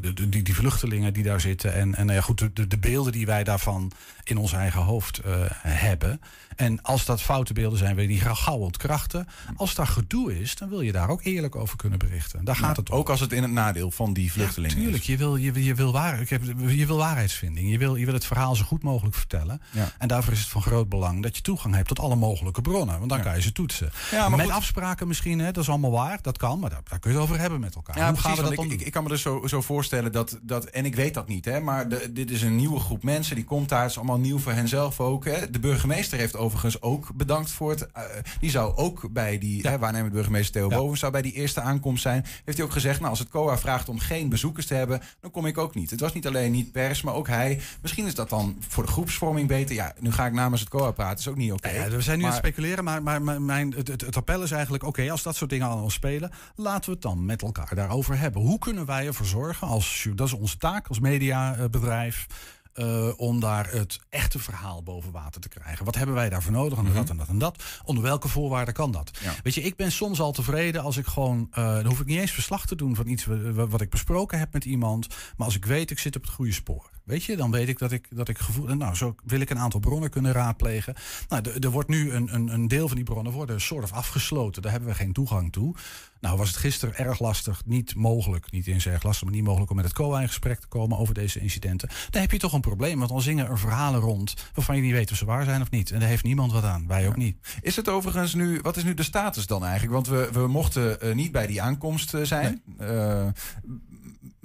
[0.00, 1.74] de, de, die, die vluchtelingen die daar zitten.
[1.74, 3.92] En, en nou ja, goed, de- de, de beelden die wij daarvan
[4.24, 5.32] in ons eigen hoofd eh,
[5.62, 6.20] hebben.
[6.56, 9.26] En als dat foute beelden zijn, wil je die gauw ontkrachten.
[9.56, 12.44] Als daar gedoe is, dan wil je daar ook eerlijk over kunnen berichten.
[12.44, 12.96] Daar gaat het om.
[12.98, 15.06] Ook als het in het nadeel van die vluchtelingen Tuurlijk, is.
[15.06, 17.70] je wil, je, wil- je, wil waar, ik heb, je wil waarheidsvinding.
[17.70, 19.60] Je wil, je wil het verhaal zo goed mogelijk vertellen.
[19.70, 19.88] Ja.
[19.98, 22.98] En daarvoor is het van groot belang dat je toegang hebt tot alle mogelijke bronnen.
[22.98, 23.90] Want dan kan je ze toetsen.
[24.10, 24.54] Ja, maar met goed.
[24.56, 26.18] afspraken misschien, hè, dat is allemaal waar.
[26.22, 27.96] Dat kan, maar daar, daar kun je het over hebben met elkaar.
[27.98, 28.38] Ja, Hoe precies.
[28.38, 30.84] gaan we dat ik, ik, ik kan me dus zo, zo voorstellen dat, dat, en
[30.84, 33.68] ik weet dat niet, hè, maar de, dit is een nieuwe groep mensen, die komt
[33.68, 35.24] daar, het is allemaal nieuw voor henzelf ook.
[35.24, 35.50] Hè.
[35.50, 38.02] De burgemeester heeft overigens ook bedankt voor het, eh,
[38.40, 40.76] die zou ook bij die, hè, waarnemend burgemeester Theo Ja.
[40.76, 42.24] Boven, zou bij die eerste aankomst zijn.
[42.44, 45.30] Heeft hij ook gezegd, nou als het COA vraagt om geen bezoekers te hebben, dan
[45.30, 45.90] kom ik ook niet.
[45.90, 47.60] Het was niet alleen niet pers, maar ook hij.
[47.82, 49.74] Misschien is dat dan voor de groepsvorming beter.
[49.74, 51.70] Ja, nu ga ik namens het COA praten, is ook niet oké.
[51.70, 54.42] Ja, we zijn nu aan het speculeren, maar, maar, maar mijn, het, het, het appel
[54.42, 54.84] is eigenlijk...
[54.84, 56.30] oké, als dat soort dingen allemaal spelen...
[56.54, 58.42] laten we het dan met elkaar daarover hebben.
[58.42, 62.26] Hoe kunnen wij ervoor zorgen, als, dat is onze taak als mediabedrijf...
[62.72, 65.84] eh, om daar het echte verhaal boven water te krijgen.
[65.84, 66.78] Wat hebben wij daarvoor nodig?
[66.78, 67.62] En dat en dat en dat.
[67.84, 69.10] Onder welke voorwaarden kan dat?
[69.22, 69.32] Ja.
[69.42, 71.48] Weet je, ik ben soms al tevreden als ik gewoon...
[71.50, 73.90] eh, dan hoef ik niet eens verslag te doen van iets wa- wa- wat ik
[73.90, 75.06] besproken heb met iemand.
[75.36, 76.90] Maar als ik weet, ik zit op het goede spoor.
[77.06, 78.66] Weet je, dan weet ik dat ik, dat ik gevoel...
[78.66, 80.94] Nou, zo wil ik een aantal bronnen kunnen raadplegen.
[81.28, 84.62] Nou, er- wordt nu een, een, een deel van die bronnen worden soort of afgesloten.
[84.62, 85.74] Daar hebben we geen toegang toe.
[86.20, 89.70] Nou, was het gisteren erg lastig, niet mogelijk, niet eens erg lastig, maar niet mogelijk
[89.70, 91.88] om met het COA in gesprek te komen over deze incidenten.
[92.10, 94.92] Dan heb je toch een probleem, want dan zingen er verhalen rond waarvan je niet
[94.92, 95.90] weet of ze waar zijn of niet.
[95.90, 97.36] En daar heeft niemand wat aan, wij ook niet.
[97.60, 99.92] Is het overigens nu, wat is nu de status dan eigenlijk?
[99.92, 102.62] Want we, we mochten eh, niet bij die aankomst eh, zijn.
[102.78, 103.26] Eh,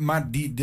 [0.02, 0.54] maar die,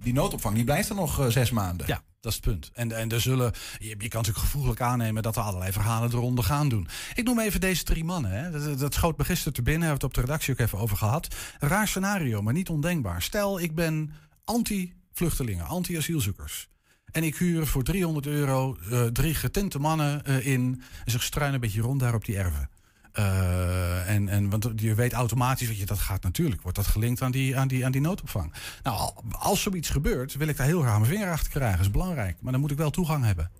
[0.00, 1.86] die noodopvang die blijft er nog eh, zes maanden.
[1.86, 2.70] Ja, dat is het punt.
[2.74, 6.44] En, en er zullen, je, je kan natuurlijk gevoeglijk aannemen dat er allerlei verhalen eronder
[6.44, 6.88] gaan doen.
[7.14, 8.30] Ik noem even deze drie mannen.
[8.30, 8.50] Hè.
[8.50, 10.78] Dat, dat schoot me gisteren te binnen, hebben we het op de redactie ook even
[10.78, 11.34] over gehad.
[11.58, 13.22] Raar scenario, maar niet ondenkbaar.
[13.22, 14.12] Stel, ik ben
[14.44, 16.68] anti-vluchtelingen, anti-asielzoekers.
[17.10, 20.82] En ik huur voor 300 euro eh, drie getinte mannen eh, in.
[21.04, 22.70] En ze struinen een beetje rond daar op die erven.
[23.18, 27.22] Eh, en, en, want je weet automatisch, weet je, dat gaat natuurlijk, wordt dat gelinkt
[27.22, 28.52] aan die, aan die, aan die noodopvang.
[28.82, 31.76] Nou, al- als zoiets gebeurt, wil ik daar heel graag mijn vinger achter krijgen.
[31.76, 32.36] Dat is belangrijk.
[32.40, 33.50] Maar dan moet ik wel toegang hebben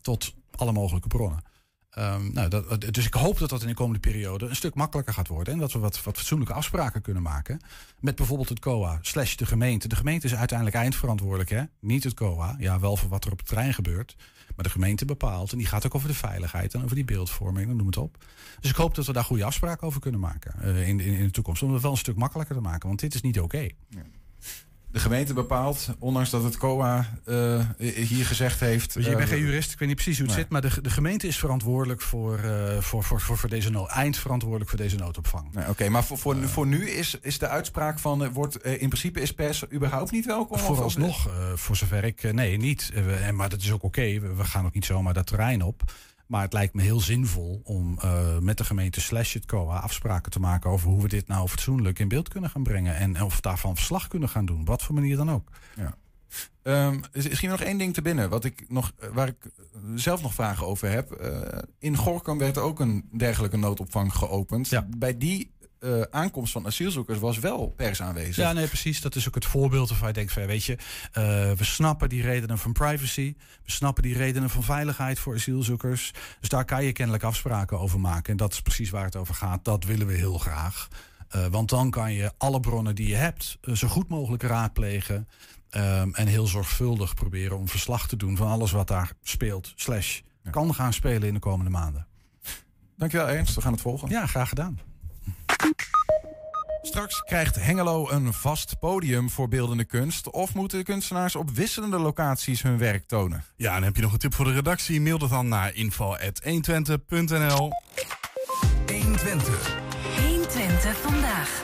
[0.00, 1.44] tot alle mogelijke bronnen.
[1.92, 5.14] Ehm, nou, dat, dus ik hoop dat dat in de komende periode een stuk makkelijker
[5.14, 5.52] gaat worden.
[5.52, 7.60] En dat we wat, wat fatsoenlijke afspraken kunnen maken.
[8.00, 9.88] Met bijvoorbeeld het COA, slash de gemeente.
[9.88, 11.62] De gemeente is uiteindelijk eindverantwoordelijk, hè?
[11.80, 12.56] Niet het COA.
[12.58, 14.16] Ja, wel voor wat er op het terrein gebeurt.
[14.56, 15.52] Maar de gemeente bepaalt.
[15.52, 17.70] En die gaat ook over de veiligheid en over die beeldvorming.
[17.70, 18.24] en Noem het op.
[18.60, 21.24] Dus ik hoop dat we daar goede afspraken over kunnen maken eh, in, in, in
[21.24, 21.62] de toekomst.
[21.62, 22.88] Om het wel een stuk makkelijker te maken.
[22.88, 23.68] Want dit is niet oké.
[24.92, 28.94] De gemeente bepaalt, ondanks dat het COA eh, hier gezegd heeft.
[28.94, 30.44] Weet je, ik ben eh, geen jurist, ik weet niet precies hoe het nee.
[30.44, 30.52] zit.
[30.52, 34.70] Maar de, de gemeente is verantwoordelijk voor, eh, voor, voor, voor, voor deze nood, eindverantwoordelijk
[34.70, 35.54] voor deze noodopvang.
[35.54, 39.20] Nee, Oké, maar voor, voor, voor nu is, is de uitspraak van, wordt, in principe
[39.20, 40.58] is pers überhaupt niet welkom?
[40.58, 42.32] Vooralsnog, voor zover ik...
[42.32, 42.92] nee, niet.
[43.24, 44.20] En, maar dat is ook oké.
[44.20, 45.82] We, we gaan ook niet zomaar dat terrein op.
[46.26, 50.32] Maar het lijkt me heel zinvol om eh, met de gemeente slash het COA afspraken
[50.32, 52.96] te maken over hoe we dit nou fatsoenlijk in beeld kunnen gaan brengen.
[52.96, 54.64] En of daarvan verslag kunnen gaan doen.
[54.64, 55.50] Wat voor manier dan ook.
[56.62, 59.44] Ehm, er is- me nog één ding te binnen, wat ik nog, eh, waar ik
[59.44, 61.10] eh, zelf nog vragen over heb.
[61.78, 64.68] In Gorkum werd ook een dergelijke noodopvang geopend.
[64.68, 64.86] Ja.
[64.96, 68.36] Bij die eh, aankomst van asielzoekers was wel pers aanwezig.
[68.36, 69.00] Ja, nee, precies.
[69.00, 70.76] Dat is ook het voorbeeld waarvan je denkt van, weet je,
[71.12, 73.34] eh, we snappen die redenen van privacy.
[73.64, 76.12] We snappen die redenen van veiligheid voor asielzoekers.
[76.40, 78.30] Dus daar kan je kennelijk afspraken over maken.
[78.30, 79.64] En dat is precies waar het over gaat.
[79.64, 80.88] Dat willen we heel graag.
[81.28, 85.28] Eh, want dan kan je alle bronnen die je hebt zo goed mogelijk raadplegen.
[85.70, 89.72] ehm, en heel zorgvuldig proberen om verslag te doen van alles wat daar speelt.
[89.74, 92.06] Slash kan gaan spelen in de komende maanden.
[92.96, 94.08] Dankjewel Ernst, we gaan het volgen.
[94.08, 94.91] Ja, graag gedaan.
[96.82, 100.30] Straks krijgt Hengelo een vast podium voor beeldende kunst.
[100.30, 103.44] Of moeten kunstenaars op wisselende locaties hun werk tonen?
[103.56, 105.00] Ja, en heb je nog een tip voor de redactie?
[105.00, 107.70] Mail dat dan naar info.120.nl
[108.86, 109.76] 120.
[110.16, 111.62] 120 vandaag.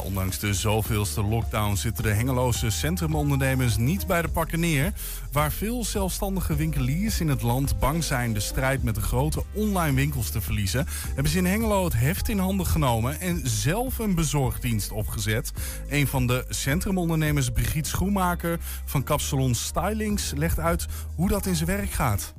[0.00, 4.92] Ondanks de zoveelste lockdown zitten de Hengeloze centrumondernemers niet bij de pakken neer.
[5.32, 9.94] Waar veel zelfstandige winkeliers in het land bang zijn de strijd met de grote online
[9.94, 14.14] winkels te verliezen, hebben ze in Hengelo het heft in handen genomen en zelf een
[14.14, 15.52] bezorgdienst opgezet.
[15.88, 21.68] Een van de centrumondernemers, Brigitte Schoenmaker van Kapsalon Stylings, legt uit hoe dat in zijn
[21.68, 22.34] werk gaat.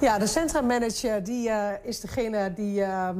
[0.00, 3.18] Ja, de centrummanager die, eh, is degene die ehm,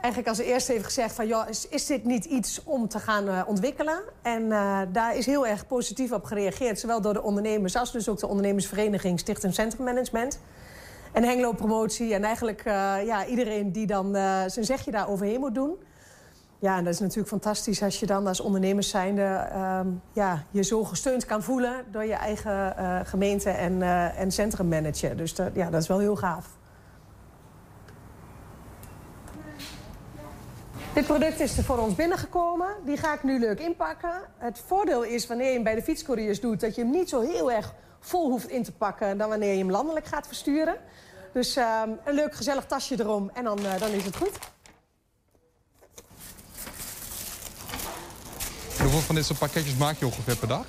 [0.00, 1.26] eigenlijk als eerste heeft gezegd van...
[1.26, 4.02] Joh, is, is dit niet iets om te gaan eh, ontwikkelen?
[4.22, 6.80] En eh, daar is heel erg positief op gereageerd.
[6.80, 10.38] Zowel door de ondernemers als dus ook de ondernemersvereniging Stichting Centrummanagement.
[11.12, 14.14] En Hengelo Promotie en eigenlijk eh, ja, iedereen die dan
[14.46, 15.76] zijn zegje daar overheen moet doen.
[16.58, 20.62] Ja, en dat is natuurlijk fantastisch als je dan als ondernemers zijnde ehm, ja, je
[20.62, 22.74] zo gesteund kan voelen door je eigen
[23.06, 23.82] gemeente en,
[24.16, 25.16] en centrummanager.
[25.16, 26.55] Dus dat, ja, dat is wel heel gaaf.
[30.96, 32.68] Dit product is er voor ons binnengekomen.
[32.84, 34.22] Die ga ik nu leuk inpakken.
[34.38, 36.60] Het voordeel is wanneer je hem bij de fietscouriers doet...
[36.60, 39.18] dat je hem niet zo heel erg vol hoeft in te pakken...
[39.18, 40.76] dan wanneer je hem landelijk gaat versturen.
[41.32, 44.38] Dus ehm, een leuk gezellig tasje erom en dan, eh, dan is het goed.
[48.80, 50.66] Hoeveel van dit soort pakketjes maak je ongeveer per dag?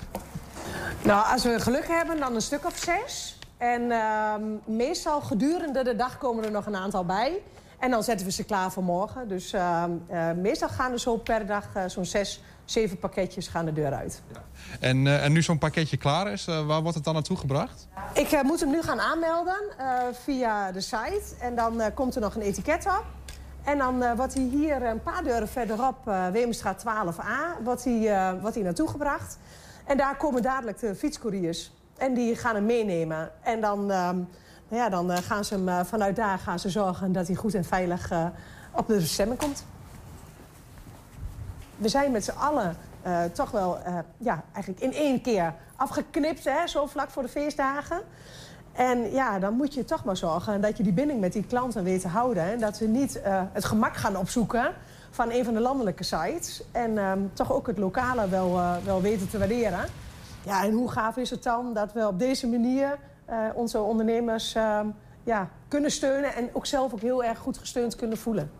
[1.03, 3.39] Nou, als we geluk hebben, dan een stuk of zes.
[3.57, 7.41] En ehm, meestal gedurende de dag komen er nog een aantal bij.
[7.79, 9.27] En dan zetten we ze klaar voor morgen.
[9.27, 13.65] Dus ehm, eh, meestal gaan er zo per dag eh, zo'n zes, zeven pakketjes gaan
[13.65, 14.21] de deur uit.
[14.79, 17.87] En, eh, en nu zo'n pakketje klaar is, waar wordt het dan naartoe gebracht?
[18.13, 19.61] Ik moet hem nu gaan aanmelden
[20.23, 21.23] via de site.
[21.39, 23.05] En dan komt er nog een etiket op.
[23.63, 25.97] En dan wordt hij hier een paar deuren verderop,
[26.31, 29.37] Wemenstraat 12a, wordt hij, wordt hij naartoe gebracht.
[29.85, 31.71] En daar komen dadelijk de fietscouriers.
[31.97, 33.31] En die gaan hem meenemen.
[33.43, 34.19] En dan, ehm,
[34.67, 37.35] nou ja, dan eh, gaan ze hem eh, vanuit daar gaan ze zorgen dat hij
[37.35, 38.25] goed en veilig eh,
[38.71, 39.65] op de bestemming komt.
[41.75, 42.75] We zijn met z'n allen
[43.33, 43.77] toch wel
[44.17, 48.01] ja, eigenlijk in één keer afgeknipt, hè, zo vlak voor de feestdagen.
[48.71, 51.83] En ja, dan moet je toch maar zorgen dat je die binding met die klanten
[51.83, 52.43] weet te houden.
[52.43, 53.19] En dat ze niet
[53.53, 54.73] het gemak gaan opzoeken
[55.11, 56.63] van een van de landelijke sites.
[56.71, 59.85] En ehm, toch ook het lokale wel, wel weten te waarderen.
[60.45, 62.97] Ja, en hoe gaaf is het dan dat we op deze manier
[63.53, 64.87] onze ondernemers ehm,
[65.23, 66.33] ja, kunnen steunen...
[66.33, 68.51] en ook zelf ook heel erg goed gesteund kunnen voelen.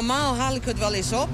[0.00, 1.28] Normaal haal ik het wel eens op.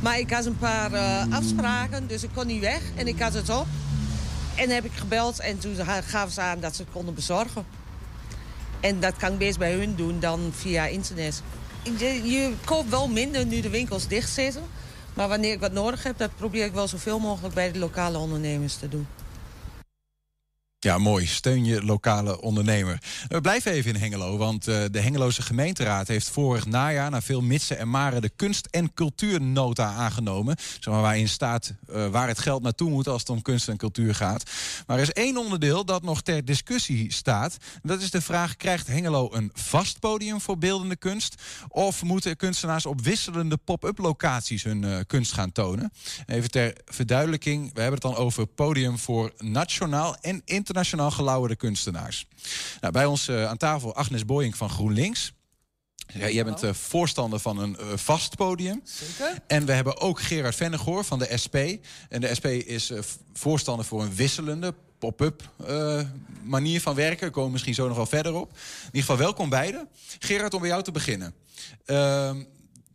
[0.00, 2.80] Maar ik had een paar eh, afspraken, dus ik kon niet weg.
[2.96, 3.66] En ik had het op.
[4.56, 7.66] En heb ik gebeld en toen gaven ze aan dat ze het konden bezorgen.
[8.80, 11.42] En dat kan ik best bij hun doen dan via internet.
[11.82, 14.62] Je, je koopt wel minder nu de winkels dicht zitten.
[15.14, 18.18] Maar wanneer ik wat nodig heb, dat probeer ik wel zoveel mogelijk bij de lokale
[18.18, 19.06] ondernemers te doen.
[20.82, 21.26] Ja, mooi.
[21.26, 22.98] Steun je lokale ondernemer.
[23.28, 27.42] We blijven even in Hengelo, want eh, de Hengeloze gemeenteraad heeft vorig najaar na veel
[27.42, 30.56] mitsen en maren de kunst- en cultuurnota aangenomen.
[30.58, 33.76] Zeg maar, waarin staat eh, waar het geld naartoe moet als het om kunst en
[33.76, 34.50] cultuur gaat.
[34.86, 37.56] Maar er is één onderdeel dat nog ter discussie staat.
[37.82, 41.42] Dat is de vraag: krijgt Hengelo een vast podium voor beeldende kunst?
[41.68, 45.92] Of moeten kunstenaars op wisselende pop-up locaties hun eh, kunst gaan tonen?
[46.26, 52.26] Even ter verduidelijking: we hebben het dan over podium voor nationaal en internationaal gelauwerde kunstenaars.
[52.80, 55.32] Nou, bij ons eh, aan tafel Agnes Boyink van GroenLinks.
[56.12, 58.80] Ja, jij bent eh, voorstander van een eh, vast podium.
[58.84, 59.38] Zeker.
[59.46, 61.56] En we hebben ook Gerard Vennegoor van de SP.
[62.08, 62.92] En de SP is
[63.32, 65.50] voorstander voor een wisselende pop-up
[66.42, 67.26] manier van werken.
[67.26, 68.50] We komen misschien zo nog wel verder op.
[68.50, 69.88] In ieder geval welkom beiden.
[70.18, 71.34] Gerard, om bij jou te beginnen.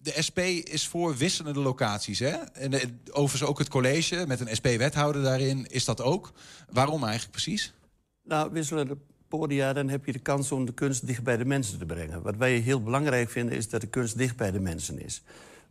[0.06, 2.20] De SP is voor wisselende locaties.
[2.20, 2.32] Hè?
[2.54, 6.34] En de, overigens ook het college met een SP-wethouder daarin is dat ook.
[6.70, 7.74] Waarom eigenlijk precies?
[8.24, 11.80] Nou, wisselende podia, dan heb je de kans om de kunst dicht bij de mensen
[11.80, 12.22] te brengen.
[12.22, 15.24] Wat wij heel belangrijk vinden, is dat de kunst dicht bij de mensen is.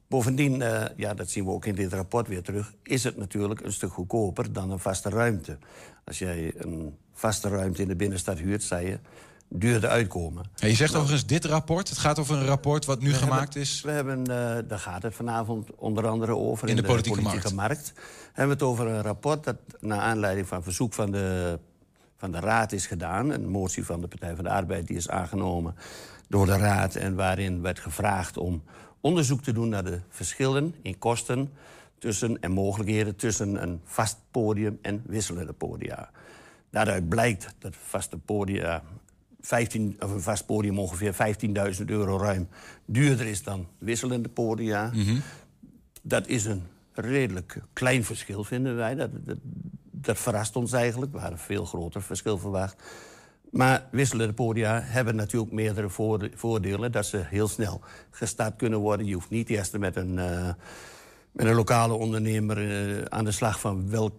[0.08, 2.74] Bovendien, eh, ja, dat zien we ook in dit rapport weer terug...
[2.82, 5.58] is het natuurlijk een stuk goedkoper dan een vaste ruimte.
[6.04, 8.98] Als jij een vaste ruimte in de binnenstad huurt, zei je...
[9.48, 10.44] duurder uitkomen.
[10.54, 11.88] Ja, je zegt overigens dit rapport.
[11.88, 13.80] Het gaat over een rapport wat nu gemaakt hebben- is.
[13.80, 16.68] We hebben, eh, daar gaat het vanavond onder andere over...
[16.68, 17.92] In de politieke markt.
[18.32, 21.58] Hebben we het over een rapport dat naar aanleiding van verzoek van de,
[22.16, 23.30] van de Raad is gedaan.
[23.30, 25.74] Een motie van de Partij van de Arbeid die is aangenomen
[26.28, 26.94] door de Raad...
[26.94, 28.62] en waarin werd gevraagd om
[29.00, 31.52] onderzoek te doen naar de verschillen in kosten...
[31.98, 36.10] Tussen, en mogelijkheden tussen een vast podium en wisselende podia.
[36.70, 38.82] Daaruit blijkt dat vaste podia
[39.44, 41.14] 15, of een vast podium ongeveer
[41.78, 42.48] 15.000 euro ruim
[42.84, 44.90] duurder is dan wisselende podia.
[46.02, 48.94] Dat is een redelijk klein verschil, vinden wij.
[48.94, 49.38] Dat, dat,
[49.90, 51.12] dat verrast ons eigenlijk.
[51.12, 52.82] We hadden veel groter verschil verwacht.
[53.50, 56.92] Maar wisselende podia hebben natuurlijk meerdere voorde- voordelen.
[56.92, 57.80] Dat ze heel snel
[58.10, 59.06] gestart kunnen worden.
[59.06, 60.48] Je hoeft niet eerst met een, eh,
[61.32, 64.14] met een lokale ondernemer eh, aan de slag van welk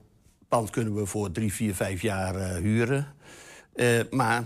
[0.48, 3.08] pand kunnen we voor drie, vier, vijf jaar eh, huren.
[4.10, 4.44] Maar,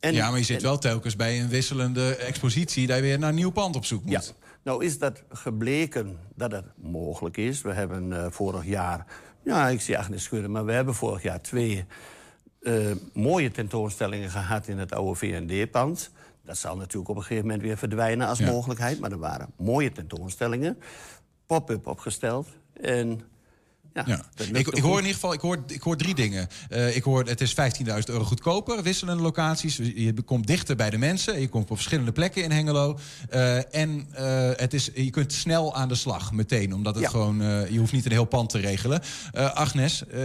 [0.00, 2.86] en, ja, maar je zit en- wel telkens bij een wisselende expositie...
[2.86, 4.12] dat je weer naar een nieuw pand op zoek moet.
[4.12, 4.22] Ja.
[4.62, 7.62] Nou is dat gebleken dat het mogelijk is.
[7.62, 9.06] We hebben eh, vorig jaar,
[9.44, 10.50] ja, ik zie Agnes schudden...
[10.50, 11.84] maar we hebben vorig jaar twee
[12.62, 12.74] eh,
[13.12, 14.68] mooie tentoonstellingen gehad...
[14.68, 16.10] in het oude V&D-pand.
[16.44, 18.50] Dat zal natuurlijk op een gegeven moment weer verdwijnen als Ja.
[18.50, 19.00] mogelijkheid.
[19.00, 20.78] Maar er waren mooie tentoonstellingen.
[21.46, 22.48] Pop-up opgesteld.
[22.80, 23.20] En
[23.94, 26.48] ja, Ik, hoor in ieder geval ik hoor, ik hoor drie dingen.
[26.68, 29.76] Eh, ik hoor het is 15.000 euro goedkoper, wisselende locaties.
[29.76, 31.40] Je komt dichter bij de mensen.
[31.40, 32.98] Je komt op verschillende plekken in Hengelo.
[33.30, 36.74] Eh, en eh, het is, je kunt snel aan de slag, meteen.
[36.74, 37.10] Omdat het Ja.
[37.10, 39.02] gewoon, eh, je hoeft niet een heel pand te regelen.
[39.32, 40.22] Eh, Agnes, eh,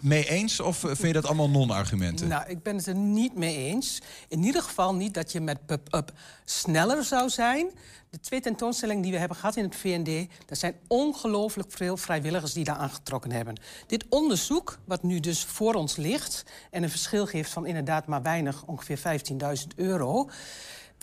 [0.00, 2.28] mee eens of vind je dat allemaal non-argumenten?
[2.28, 4.00] Nou, ik ben het er niet mee eens.
[4.28, 6.12] In ieder geval niet dat je met pub-up
[6.44, 7.66] sneller zou zijn.
[8.10, 10.28] De twee tentoonstellingen die we hebben gehad in het VND...
[10.48, 13.60] er zijn ongelooflijk veel vrijwilligers die daar aangetrokken hebben.
[13.86, 16.44] Dit onderzoek, wat nu dus voor ons ligt...
[16.70, 20.30] en een verschil geeft van inderdaad maar weinig, ongeveer 15.000 euro...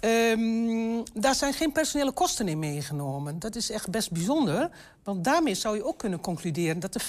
[0.03, 3.39] Ehm, daar zijn geen personele kosten in meegenomen.
[3.39, 4.69] Dat is echt best bijzonder.
[5.03, 6.79] Want daarmee zou je ook kunnen concluderen...
[6.79, 7.01] dat de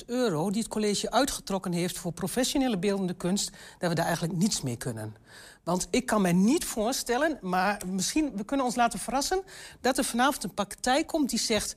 [0.00, 1.98] 75.000 euro die het college uitgetrokken heeft...
[1.98, 3.50] voor professionele beeldende kunst...
[3.78, 5.16] dat we daar eigenlijk niets mee kunnen.
[5.64, 8.32] Want ik kan mij niet voorstellen, maar misschien...
[8.36, 9.42] we kunnen ons laten verrassen...
[9.80, 11.76] dat er vanavond een partij komt die zegt...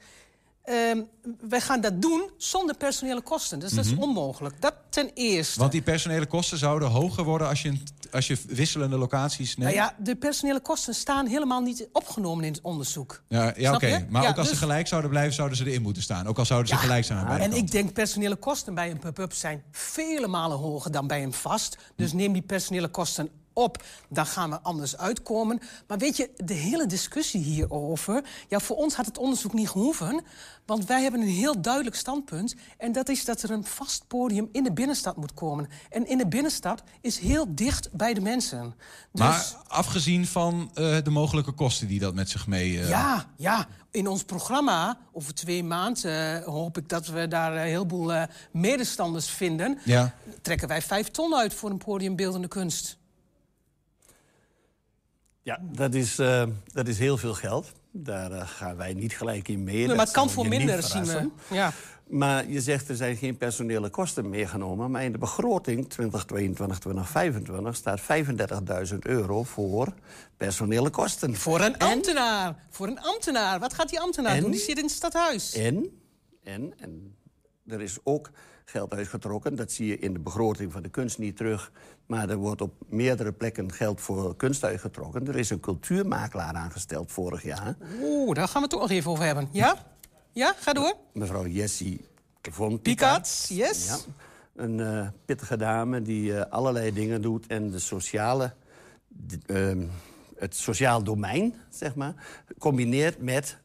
[0.65, 1.01] ehm,
[1.49, 3.59] wij gaan dat doen zonder personele kosten.
[3.59, 4.01] Dus dat is Mhm.
[4.01, 4.61] onmogelijk.
[4.61, 5.59] Dat ten eerste.
[5.59, 7.77] Want die personele kosten zouden hoger worden als je,
[8.11, 9.75] als je wisselende locaties neemt?
[9.75, 13.21] Nou ja, de personele kosten staan helemaal niet opgenomen in het onderzoek.
[13.27, 14.05] Ja, ja oké.
[14.09, 16.27] Maar Ja, ook als dus- ze gelijk zouden blijven, zouden ze erin moeten staan.
[16.27, 19.33] Ook al zouden ze gelijk zijn aan En ik denk personele kosten bij een pub-up
[19.33, 21.77] zijn vele malen hoger dan bij een vast.
[21.95, 25.59] Dus neem die personele kosten op, dan gaan we anders uitkomen.
[25.87, 28.23] Maar weet je, de hele discussie hierover...
[28.47, 30.23] ja, voor ons had het onderzoek niet gehoeven...
[30.65, 32.55] want wij hebben een heel duidelijk standpunt...
[32.77, 35.67] en dat is dat er een vast podium in de binnenstad moet komen.
[35.89, 38.75] En in de binnenstad is heel dicht bij de mensen.
[39.11, 39.21] Dus...
[39.21, 42.81] Maar afgezien van eh, de mogelijke kosten die dat met zich mee...
[42.81, 43.67] eh, Ja, ja.
[43.91, 48.13] In ons programma, over twee maanden, eh, hoop ik dat we daar een heleboel
[48.51, 49.79] medestanders vinden.
[49.83, 50.13] Ja.
[50.41, 52.97] Trekken wij vijf ton uit voor een podium beeldende kunst.
[55.45, 57.71] Ja, dat is, eh, dat is heel veel geld.
[57.91, 59.75] Daar eh, gaan wij niet gelijk in mee.
[59.75, 61.29] Nee, maar het kan voor minder, zien we.
[61.49, 61.71] Ja.
[62.07, 64.91] Maar je zegt er zijn geen personele kosten meegenomen.
[64.91, 68.01] Maar in de begroting 2022, 2025 staat
[68.93, 69.93] 35.000 euro voor
[70.37, 71.35] personele kosten.
[71.35, 72.55] Voor een ambtenaar.
[72.69, 73.59] Voor een ambtenaar.
[73.59, 74.41] Wat gaat die ambtenaar En?
[74.41, 74.51] doen?
[74.51, 75.53] Die zit in het stadhuis.
[75.53, 75.89] En,
[76.43, 77.15] en, en
[77.67, 78.31] er is ook
[78.65, 79.55] geld uitgetrokken.
[79.55, 81.71] Dat zie je in de begroting van de kunst niet terug.
[82.05, 85.27] Maar er wordt op meerdere plekken geld voor kunst uitgetrokken.
[85.27, 87.75] Er is een cultuurmakelaar aangesteld vorig jaar.
[88.01, 89.47] Oeh, daar gaan we het ook nog even over hebben.
[89.51, 89.75] Ja?
[90.31, 90.93] Ja, ga door.
[91.13, 92.05] Mevrouw Jessie
[92.41, 93.85] von Picat, yes.
[93.87, 93.97] Ja,
[94.55, 98.53] een eh, pittige dame die eh, allerlei dingen doet en de sociale,
[99.45, 99.83] ehm,
[100.37, 102.13] het sociaal domein, zeg maar,
[102.57, 103.57] combineert met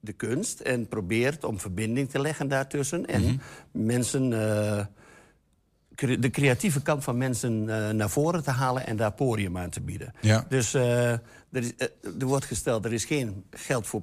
[0.00, 3.36] de kunst en probeert om verbinding te leggen daartussen en Mhm.
[3.70, 4.84] mensen eh,
[5.96, 9.80] de creatieve kant van mensen eh, naar voren te halen en daar podium aan te
[9.80, 10.14] bieden.
[10.20, 10.46] Ja.
[10.48, 11.20] Dus eh, er,
[11.50, 11.88] is, eh,
[12.20, 14.02] er wordt gesteld, er is geen geld voor,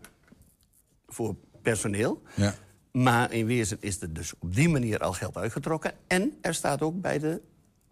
[1.08, 2.22] voor personeel.
[2.36, 2.56] Ja.
[2.92, 5.92] Maar in wezen is er dus op die manier al geld uitgetrokken.
[6.08, 7.42] En er staat ook bij, de,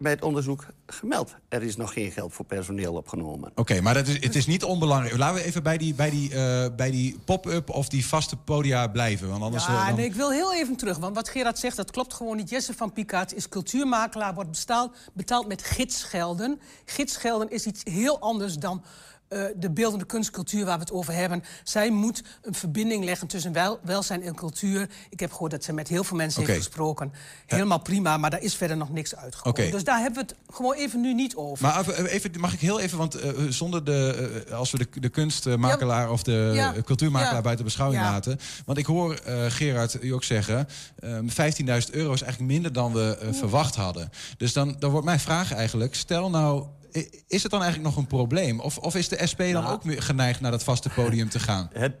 [0.02, 1.34] bij het onderzoek gemeld.
[1.48, 3.52] Er is nog geen geld voor personeel opgenomen.
[3.54, 5.16] Oké, maar dat is, het is niet onbelangrijk.
[5.16, 8.86] Laten we even bij die, bij die, eh, bij die pop-up of die vaste podia
[8.86, 9.28] blijven.
[9.28, 10.98] Want anders, Ja, dan- nee, ik wil heel even terug.
[10.98, 12.50] Want wat Gerard zegt, dat klopt gewoon niet.
[12.50, 16.60] Jesse van Pikaat is cultuurmakelaar, wordt betaald, betaald met gidsgelden.
[16.84, 18.82] Gidsgelden is iets heel anders dan
[19.32, 21.42] eh, de beeldende kunstcultuur waar we het over hebben.
[21.64, 24.88] Zij moet een verbinding leggen tussen wel, welzijn en cultuur.
[25.10, 27.12] Ik heb gehoord dat ze met heel veel mensen heeft gesproken.
[27.46, 29.70] Helemaal prima, maar daar is verder nog niks uitgekomen.
[29.70, 31.64] Dus daar hebben we het gewoon even nu niet over.
[31.66, 35.00] Maar even, even, mag ik heel even, want eh, zonder de, eh, als we de,
[35.00, 36.74] de kunstmakelaar of de Ja.
[36.74, 38.38] eh, cultuurmakelaar buiten beschouwing laten.
[38.66, 40.68] Want ik hoor eh, Gerard u ook zeggen,
[40.98, 44.10] ehm 15.000 euro is eigenlijk minder dan we eh, verwacht hadden.
[44.36, 46.66] Dus dan, dan wordt mijn vraag eigenlijk, stel nou,
[47.26, 48.60] is het dan eigenlijk nog een probleem?
[48.60, 49.72] Of, of is de SP dan Nou.
[49.74, 51.70] ook geneigd naar dat vaste podium te gaan?
[51.72, 51.94] Het,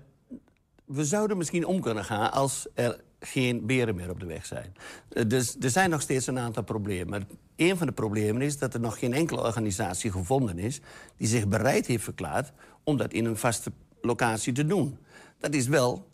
[0.84, 4.74] we zouden misschien om kunnen gaan als er geen beren meer op de weg zijn.
[5.08, 7.08] Eh, Dus er zijn nog steeds een aantal problemen.
[7.08, 7.22] Maar
[7.56, 10.80] een van de problemen is dat er nog geen enkele organisatie gevonden is...
[11.16, 12.52] die zich bereid heeft verklaard
[12.84, 14.98] om dat in een vaste locatie te doen.
[15.38, 16.08] Dat is wel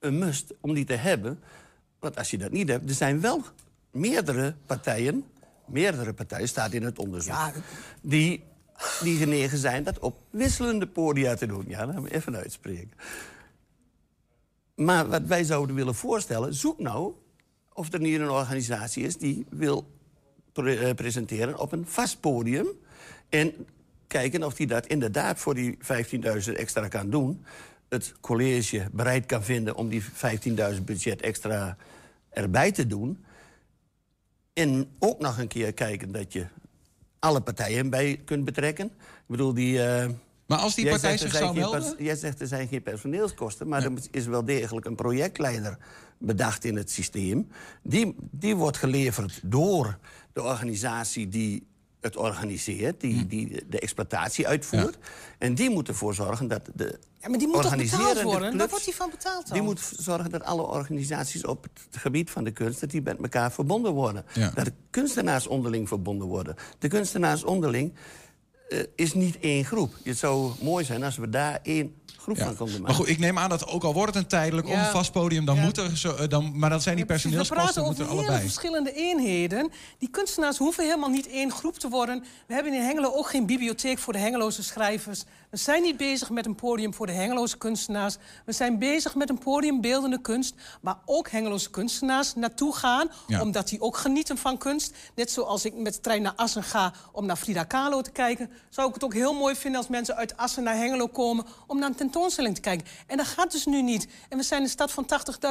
[0.00, 1.40] een must om die te hebben.
[1.98, 3.42] Want als je dat niet hebt, er zijn wel
[3.90, 5.24] meerdere partijen...
[5.66, 7.52] meerdere partijen, staat in het onderzoek...
[8.02, 8.44] die,
[9.02, 11.64] die genegen zijn dat op wisselende podia te doen.
[11.68, 12.90] Ja, laat me even uitspreken.
[14.74, 17.14] Maar wat wij zouden willen voorstellen, zoek nou
[17.72, 19.86] of er niet een organisatie is die wil
[20.52, 22.66] pre- eh, presenteren op een vast podium.
[23.28, 23.52] En
[24.06, 27.44] kijken of die dat inderdaad voor die 15.000 extra kan doen.
[27.88, 30.02] Het college bereid kan vinden om die
[30.74, 31.76] 15.000 budget extra
[32.30, 33.23] erbij te doen.
[34.54, 36.46] En ook nog een keer kijken dat je
[37.18, 38.86] alle partijen bij kunt betrekken.
[38.86, 38.92] Ik
[39.26, 39.82] bedoel, die...
[39.82, 40.08] eh,
[40.46, 41.94] Maar als die partij zich zou melden?
[41.98, 45.78] Jij zegt er zijn geen personeelskosten, maar er is wel degelijk een projectleider
[46.18, 47.48] bedacht in het systeem.
[47.82, 49.98] Die, die wordt geleverd door
[50.32, 51.66] de organisatie die
[52.04, 54.98] het organiseert, die, die de exploitatie uitvoert.
[55.38, 58.40] En die moet ervoor zorgen dat de Ja, maar die moet toch betaald worden?
[58.40, 59.56] Waar clubs- wordt die van betaald dan?
[59.56, 62.80] die moet zorgen dat alle organisaties op het gebied van de kunst...
[62.80, 64.24] dat die met elkaar verbonden worden.
[64.32, 64.50] Ja.
[64.50, 66.54] Dat de kunstenaars onderling verbonden worden.
[66.78, 67.94] De kunstenaars onderling
[68.68, 69.94] eh, is niet één groep.
[70.02, 71.94] Het zou mooi zijn als we daar één
[72.24, 72.44] groep Ja.
[72.44, 72.86] van konden maken.
[72.86, 74.72] Maar goed, ik neem aan dat ook al wordt het een tijdelijk Ja.
[74.74, 75.62] of een vast podium, dan Ja.
[75.62, 78.18] moet er zo, eh, dan, maar dan zijn die We praten personeelskosten over moeten hele
[78.28, 78.40] allebei.
[78.42, 79.70] verschillende eenheden.
[79.98, 82.24] Die kunstenaars hoeven helemaal niet één groep te worden.
[82.46, 85.24] We hebben in Hengelo ook geen bibliotheek voor de Hengeloze schrijvers.
[85.54, 88.16] We zijn niet bezig met een podium voor de Hengeloze kunstenaars.
[88.44, 90.54] We zijn bezig met een podium beeldende kunst...
[90.80, 93.10] waar ook Hengeloze kunstenaars naartoe gaan...
[93.26, 93.40] Ja.
[93.40, 94.94] omdat die ook genieten van kunst.
[95.14, 98.50] Net zoals ik met de trein naar Assen ga om naar Frida Kahlo te kijken...
[98.68, 101.46] zou ik het ook heel mooi vinden als mensen uit Assen naar Hengelo komen...
[101.66, 102.86] om naar een tentoonstelling te kijken.
[103.06, 104.08] En dat gaat dus nu niet.
[104.28, 105.06] En we zijn een stad van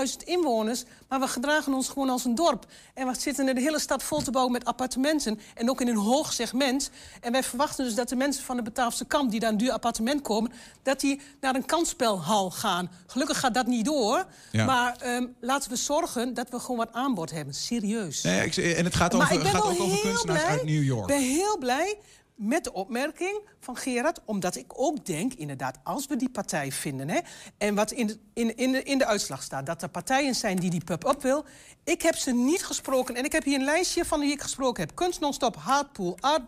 [0.10, 0.84] 80.000 inwoners...
[1.10, 2.66] maar we gedragen ons gewoon als een dorp.
[2.94, 5.40] En we zitten in de hele stad vol te bouwen met appartementen...
[5.54, 6.90] en ook in een hoog segment.
[7.22, 9.32] En wij verwachten dus dat de mensen van de Bataafse kamp...
[9.32, 9.92] die een duur appartement
[10.22, 10.52] komen...
[10.84, 12.92] dat die naar een kansspelhal gaan.
[13.08, 14.26] Gelukkig gaat dat niet door.
[14.52, 14.66] Ja.
[14.66, 17.54] Maar ehm, laten we zorgen dat we gewoon wat aanbod hebben.
[17.54, 18.22] Serieus.
[18.22, 20.64] Nee, ik, en het gaat, Maar over, ik ben gaat ook over kunstenaars blij- uit
[20.64, 21.02] New York.
[21.10, 21.98] Ik ben heel blij
[22.36, 24.20] met de opmerking van Gerard.
[24.26, 27.10] Omdat ik ook denk, inderdaad, als we die partij vinden...
[27.10, 27.20] Hè,
[27.58, 30.56] en wat in de, in, in, de, in de uitslag staat, dat er partijen zijn
[30.60, 31.46] die die pub-up wil...
[31.84, 33.16] ik heb ze niet gesproken.
[33.16, 34.96] En ik heb hier een lijstje van wie ik gesproken heb.
[34.96, 36.48] Kunst Non-Stop, Haatpool, Art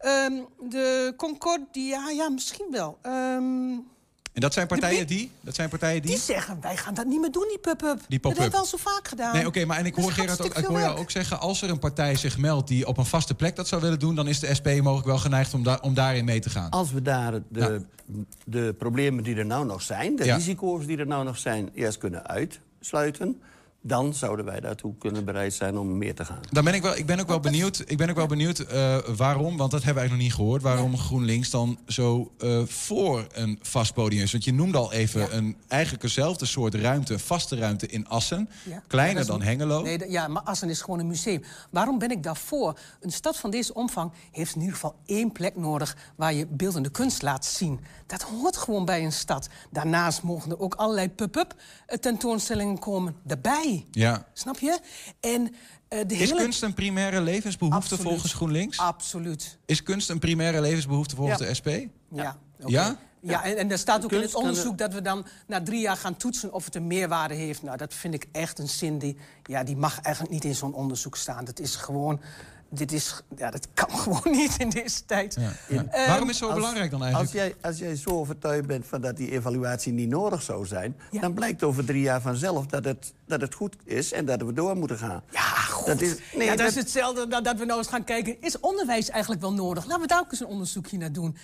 [0.00, 0.32] Ehm,
[0.70, 2.98] de Concordia, ja, misschien wel.
[3.02, 3.72] Ehm,
[4.32, 5.30] En dat zijn partijen die?
[5.40, 6.10] Dat zijn partijen die?
[6.10, 7.98] die zeggen, wij gaan dat niet meer doen, die pub-up.
[8.08, 8.38] Die dat pop-up.
[8.38, 9.34] hebben we al zo vaak gedaan.
[9.34, 11.62] Nee, oké, maar en ik Dat hoor Gerard ook, ik hoor jou ook zeggen, als
[11.62, 14.28] er een partij zich meldt die op een vaste plek dat zou willen doen, dan
[14.28, 16.70] is de SP mogelijk wel geneigd om, daar om daarin mee te gaan.
[16.70, 17.84] Als we daar de,
[18.44, 20.16] de problemen die er nou nog zijn...
[20.16, 20.34] de Ja.
[20.36, 23.40] risico's die er nou nog zijn, eerst kunnen uitsluiten...
[23.82, 26.40] dan zouden wij daartoe kunnen bereid zijn om meer te gaan.
[26.50, 28.98] Dan ben ik wel, ik ben ook wel benieuwd, ik ben ook wel benieuwd eh,
[29.16, 33.26] waarom, want dat hebben we eigenlijk nog niet gehoord, waarom GroenLinks dan zo eh, voor
[33.32, 34.32] een vast podium is.
[34.32, 38.82] Want je noemde al even een eigenlijk eenzelfde soort ruimte, vaste ruimte in Assen, Ja.
[38.86, 39.82] kleiner dan Hengelo.
[39.82, 41.42] Nee, ja, maar Assen is gewoon een museum.
[41.70, 42.78] Waarom ben ik daarvoor?
[43.00, 45.96] Een stad van deze omvang heeft in ieder geval één plek nodig...
[46.16, 47.80] waar je beeldende kunst laat zien.
[48.10, 49.48] Dat hoort gewoon bij een stad.
[49.70, 51.54] Daarnaast mogen er ook allerlei pub-up
[51.86, 53.86] eh, tentoonstellingen komen daarbij.
[53.90, 54.26] Ja.
[54.32, 54.78] Snap je?
[55.20, 55.54] En
[55.88, 56.42] eh, de Is hele...
[56.42, 58.02] kunst een primaire levensbehoefte Absoluut.
[58.12, 58.78] volgens GroenLinks?
[58.78, 59.58] Absoluut.
[59.66, 61.46] Is kunst een primaire levensbehoefte volgens Ja.
[61.46, 61.68] de SP?
[62.10, 62.36] Ja.
[62.66, 62.98] Ja?
[63.22, 65.96] Ja, en, en er staat ook in het onderzoek dat we dan na drie jaar
[65.96, 67.62] gaan toetsen of het een meerwaarde heeft.
[67.62, 70.74] Nou, dat vind ik echt een zin die, ja, die mag eigenlijk niet in zo'n
[70.74, 71.44] onderzoek staan.
[71.44, 72.20] Dat is gewoon,
[72.70, 75.36] dit is, ja, dat kan gewoon niet in deze tijd.
[75.40, 75.52] Ja.
[75.90, 77.32] Ehm, Waarom is het zo Als- belangrijk dan eigenlijk?
[77.34, 80.96] Als jij, als jij zo overtuigd bent van dat die evaluatie niet nodig zou zijn...
[81.10, 84.52] dan blijkt over drie jaar vanzelf dat het, dat het goed is en dat we
[84.52, 85.22] door moeten gaan.
[85.30, 85.86] Ja, goed.
[85.86, 88.36] Dat is, nee, ja, dat, dat- is hetzelfde dat, dat we nou eens gaan kijken.
[88.40, 89.84] Is onderwijs eigenlijk wel nodig?
[89.86, 91.36] Laten we daar ook eens een onderzoekje naar doen.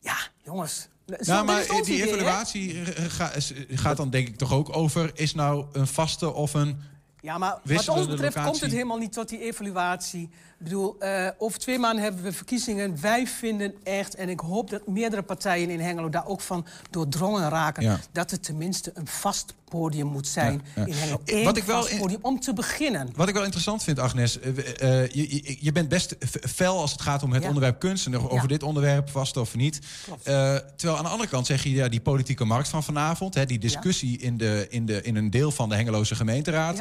[0.00, 0.88] Ja, jongens.
[1.06, 4.76] Zo, Nou, dat maar die idee, evaluatie eh, is- gaat dan denk ik toch ook
[4.76, 5.10] over...
[5.14, 6.80] is nou een vaste of een...
[7.24, 10.22] Ja, maar wat ons betreft komt het helemaal niet tot die evaluatie.
[10.22, 13.00] Ik bedoel, eh, over twee maanden hebben we verkiezingen.
[13.00, 17.48] Wij vinden echt, en ik hoop dat meerdere partijen in Hengelo daar ook van doordrongen
[17.48, 17.82] raken...
[17.82, 17.98] Ja.
[18.12, 20.86] dat het tenminste een vast podium moet zijn Ja, ja.
[20.86, 21.20] in Hengelo.
[21.24, 23.08] Eh, wat ik wel in- podium om te beginnen.
[23.16, 24.38] Wat ik wel interessant vind, Agnes...
[24.40, 26.16] eh, eh, je, je, bent best
[26.54, 27.48] fel als het gaat om het Ja.
[27.48, 28.06] onderwerp kunst...
[28.06, 29.80] en over dit onderwerp, vast of niet.
[30.22, 31.70] Terwijl aan de andere kant zeg je...
[31.70, 33.34] Ja, die politieke markt van vanavond...
[33.34, 36.78] Hè, die discussie in, de, in, de, in een deel van de Hengeloze gemeenteraad...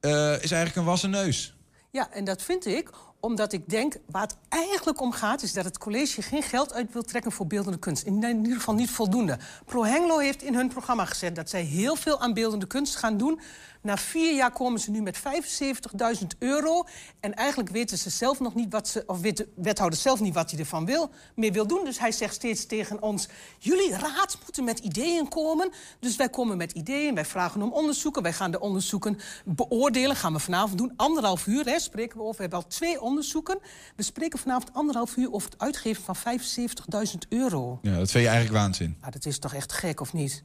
[0.00, 1.54] Is eigenlijk een wassen neus.
[1.90, 2.90] Ja, en dat vind ik
[3.24, 5.42] omdat ik denk, waar het eigenlijk om gaat...
[5.42, 8.02] is dat het college geen geld uit wil trekken voor beeldende kunst.
[8.02, 9.38] In ieder geval niet voldoende.
[9.64, 11.34] Pro Hengelo heeft in hun programma gezet...
[11.34, 13.40] dat zij heel veel aan beeldende kunst gaan doen.
[13.84, 16.84] Na vier jaar komen ze nu met 75.000 euro.
[17.20, 19.02] En eigenlijk weten ze zelf nog niet wat ze...
[19.06, 21.84] of weet de wethouder zelf niet wat hij ervan wil, meer wil doen.
[21.84, 23.28] Dus hij zegt steeds tegen ons...
[23.58, 25.70] jullie raad moeten met ideeën komen.
[26.00, 28.22] Dus wij komen met ideeën, wij vragen om onderzoeken.
[28.22, 30.92] Wij gaan de onderzoeken beoordelen, gaan we vanavond doen.
[30.96, 32.36] Anderhalf uur hè, spreken we over.
[32.36, 33.58] We hebben al twee onderzoeken.
[33.96, 37.78] We spreken vanavond anderhalf uur over het uitgeven van 75.000 euro.
[37.82, 38.96] Ja, dat vind je eigenlijk waanzin.
[39.00, 40.42] Nou, dat is toch echt gek, of niet?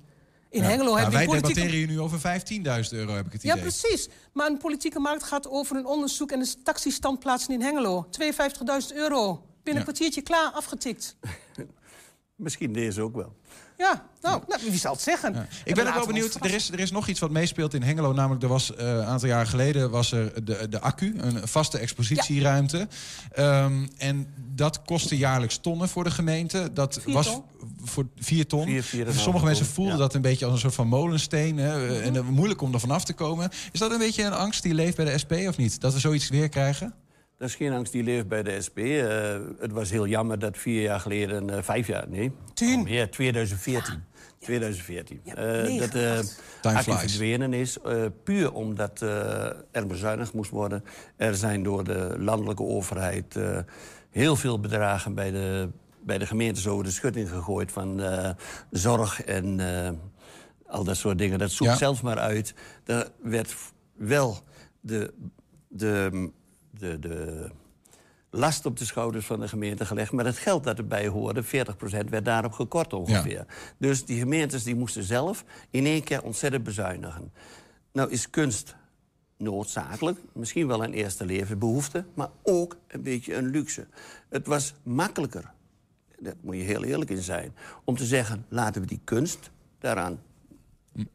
[0.49, 0.67] In Ja.
[0.67, 1.59] Hengelo Nou, hebben wij die politieke...
[1.59, 2.19] debatteren hier nu over
[2.85, 3.61] 15.000 euro, heb ik het Ja, idee.
[3.63, 4.09] precies.
[4.33, 6.31] Maar een politieke markt gaat over een onderzoek...
[6.31, 8.07] en de taxistandplaatsen in Hengelo.
[8.21, 9.33] 52.000 euro.
[9.33, 9.73] Binnen Ja.
[9.73, 11.15] een kwartiertje klaar, afgetikt.
[12.35, 13.35] Misschien deze ook wel.
[13.77, 15.29] Ja, nou, nou wie zal het zeggen?
[15.35, 15.37] Ik
[15.67, 16.35] En ben ook wel we benieuwd.
[16.35, 18.13] Er is, er is nog iets wat meespeelt in Hengelo.
[18.13, 21.77] Namelijk, er was eh, een aantal jaren geleden was er de, de accu, een vaste
[21.77, 22.87] expositieruimte.
[23.31, 26.73] Ehm, en dat kostte jaarlijks tonnen voor de gemeente.
[26.73, 27.43] Dat Vier was ton?
[27.83, 28.65] Voor vier ton.
[28.65, 29.99] Vier, vier en een half Sommige mensen ton, voelden ja.
[29.99, 31.57] dat een beetje als een soort van molensteen.
[31.57, 32.01] Hè, Mhm.
[32.03, 33.49] En eh, moeilijk om er vanaf te komen.
[33.71, 35.81] Is dat een beetje een angst die leeft bij de SP of niet?
[35.81, 36.93] Dat we zoiets weer krijgen?
[37.37, 38.77] Dat is geen angst die leeft bij de SP.
[38.77, 42.31] Eh, het was heel jammer dat vier jaar geleden, eh, vijf jaar, nee.
[42.53, 42.85] Tien.
[42.87, 44.03] Ja, 2014.
[44.39, 45.21] 2014.
[45.25, 45.91] eh, negen, dat
[46.85, 47.77] de verdwenen is.
[47.81, 50.83] eh, puur omdat eh, er bezuinigd moest worden.
[51.17, 53.57] Er zijn door de landelijke overheid eh,
[54.09, 55.69] heel veel bedragen bij de,
[56.01, 57.71] bij de gemeentes over de schutting gegooid.
[57.71, 58.29] Van eh,
[58.71, 59.91] zorg en eh,
[60.67, 61.39] al dat soort dingen.
[61.39, 61.77] Dat zoekt Ja.
[61.77, 62.53] zelf maar uit.
[62.85, 63.55] Er werd
[63.93, 64.37] wel
[64.79, 65.13] de,
[65.67, 66.29] de,
[66.71, 67.49] de, de
[68.31, 70.11] last op de schouders van de gemeente gelegd.
[70.11, 71.47] Maar het geld dat erbij hoorde, 40%
[72.09, 73.45] werd daarop gekort ongeveer.
[73.77, 77.31] Dus die gemeentes die moesten zelf in één keer ontzettend bezuinigen.
[77.93, 78.75] Nou is kunst
[79.37, 82.05] noodzakelijk, misschien wel een eerste levensbehoefte...
[82.13, 83.87] maar ook een beetje een luxe.
[84.29, 85.51] Het was makkelijker,
[86.19, 87.53] daar moet je heel eerlijk in zijn...
[87.83, 90.19] om te zeggen, laten we die kunst daaraan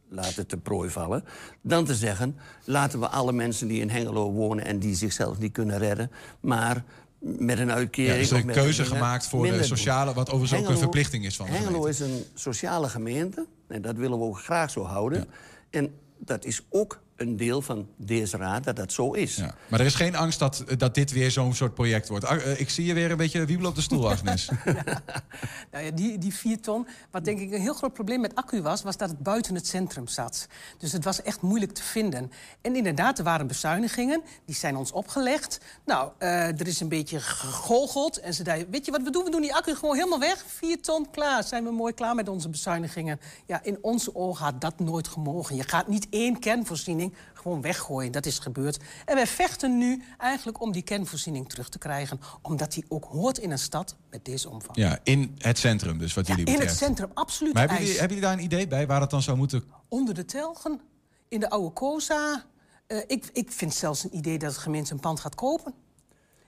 [0.09, 1.25] laten te prooi vallen...
[1.61, 4.65] dan te zeggen, laten we alle mensen die in Hengelo wonen...
[4.65, 6.85] en die zichzelf niet kunnen redden, maar
[7.19, 8.19] met een Ja, uitkering...
[8.19, 10.15] dus er of een keuze gemaakt voor de sociale...
[10.15, 12.05] wat overigens ook een verplichting is van de Hengelo gemeente.
[12.05, 13.47] is een sociale gemeente.
[13.69, 15.29] En dat willen we ook graag zo houden.
[15.71, 19.37] En dat is ook een deel van deze raad dat dat zo is.
[19.37, 19.55] Ja.
[19.69, 22.25] Maar er is geen angst dat, dat dit weer zo'n soort project wordt.
[22.25, 24.49] Ah, eh, Ik zie je weer een beetje wiebelen op de stoel, Agnes.
[25.71, 26.87] Nou ja, die, die vier ton.
[27.11, 29.67] Wat denk ik een heel groot probleem met accu was, was dat het buiten het
[29.67, 30.47] centrum zat.
[30.79, 32.31] Dus het was echt moeilijk te vinden.
[32.61, 35.61] En inderdaad, er waren bezuinigingen, die zijn ons opgelegd.
[35.85, 38.21] Nou, eh, er is een beetje gegoocheld.
[38.21, 39.25] En ze zeiden, weet je wat we doen?
[39.25, 40.45] We doen die accu gewoon helemaal weg.
[40.47, 41.45] Vier ton, klaar.
[41.45, 43.21] Zijn we mooi klaar met onze bezuinigingen.
[43.47, 45.57] Ja, in onze ogen had dat nooit gemogen.
[45.57, 47.04] Je gaat niet één kernvoorziening
[47.35, 48.13] gewoon weggooien.
[48.13, 48.79] Dat is gebeurd.
[49.05, 52.21] En wij vechten nu eigenlijk om die kernvoorziening terug te krijgen.
[52.43, 54.77] Omdat die ook hoort in een stad met deze omvang.
[54.77, 57.53] Ja, in het centrum dus, wat jullie In het centrum, absoluut.
[57.53, 59.65] Maar hebben jullie, hebben jullie daar een idee bij waar dat dan zou moeten...
[59.89, 60.81] Onder de telgen,
[61.29, 62.45] in de oude Koza.
[62.87, 65.75] Eh, ik, ik vind zelfs een idee dat de gemeente een pand gaat kopen.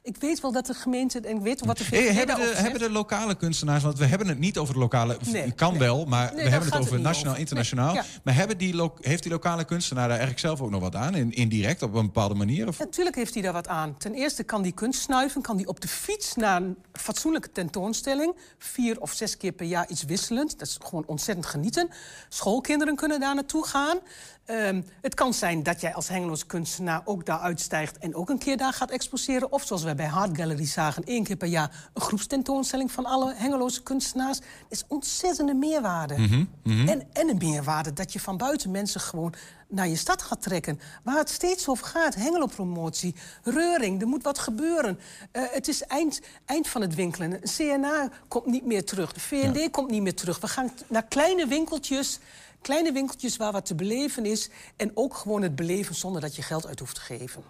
[0.06, 2.80] Ik weet wel dat de gemeente, en ik weet wat de VVD hebben, de, hebben
[2.80, 5.18] de lokale kunstenaars, want we hebben het niet over de lokale...
[5.32, 5.78] Nee, kan nee.
[5.78, 7.40] wel, maar Nee, we hebben het over nationaal, over.
[7.40, 7.94] internationaal.
[7.94, 8.04] Ja.
[8.24, 11.14] Maar hebben die heeft die lokale kunstenaar daar eigenlijk zelf ook nog wat aan?
[11.14, 12.68] In, indirect, op een bepaalde manier?
[12.68, 12.78] Of?
[12.78, 13.96] Natuurlijk heeft hij daar wat aan.
[13.96, 18.36] Ten eerste kan die kunst snuiven, kan die op de fiets naar een fatsoenlijke tentoonstelling.
[18.58, 20.58] Vier of zes keer per jaar iets wisselend.
[20.58, 21.88] Dat is gewoon ontzettend genieten.
[22.28, 23.98] Schoolkinderen kunnen daar naartoe gaan.
[24.46, 27.98] Ehm, het kan zijn dat jij als Hengeloos kunstenaar ook daar uitstijgt...
[27.98, 29.52] en ook een keer daar gaat exposeren.
[29.52, 31.88] Of zoals wij bij Hart Gallery zagen, één keer per jaar...
[31.94, 34.38] een groepstentoonstelling van alle Hengeloze kunstenaars.
[34.38, 36.18] Dat is ontzettende meerwaarde.
[36.18, 36.88] Mhm, mhm.
[36.88, 39.34] En, en een meerwaarde dat je van buiten mensen gewoon
[39.68, 40.80] naar je stad gaat trekken.
[41.02, 44.98] Waar het steeds over gaat, Hengelo-promotie, reuring, er moet wat gebeuren.
[45.30, 47.40] Eh, het is eind, eind van het winkelen.
[47.56, 50.40] CNA komt niet meer terug, de VND komt niet meer terug.
[50.40, 52.18] We gaan naar kleine winkeltjes,
[52.66, 54.50] kleine winkeltjes waar wat te beleven is...
[54.76, 57.42] en ook gewoon het beleven zonder dat je geld uit hoeft te geven.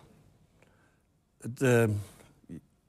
[1.41, 1.85] Het, eh,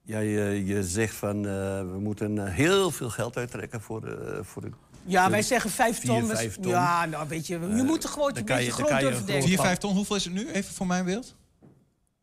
[0.03, 1.51] ja, je, je zegt van eh,
[1.82, 4.39] we moeten eh, heel veel geld uittrekken voor de.
[4.43, 4.69] Voor de
[5.05, 6.19] Ja, wij zeggen vijf ton.
[6.19, 6.71] vier, we- vijf ton.
[6.71, 9.25] Ja, nou weet je, je Eh, moet er gewoon een beetje je- groot durven gewoon-
[9.25, 9.47] denken.
[9.47, 10.51] 4, 5 ton, hoeveel is het nu?
[10.51, 11.36] Even voor mijn beeld.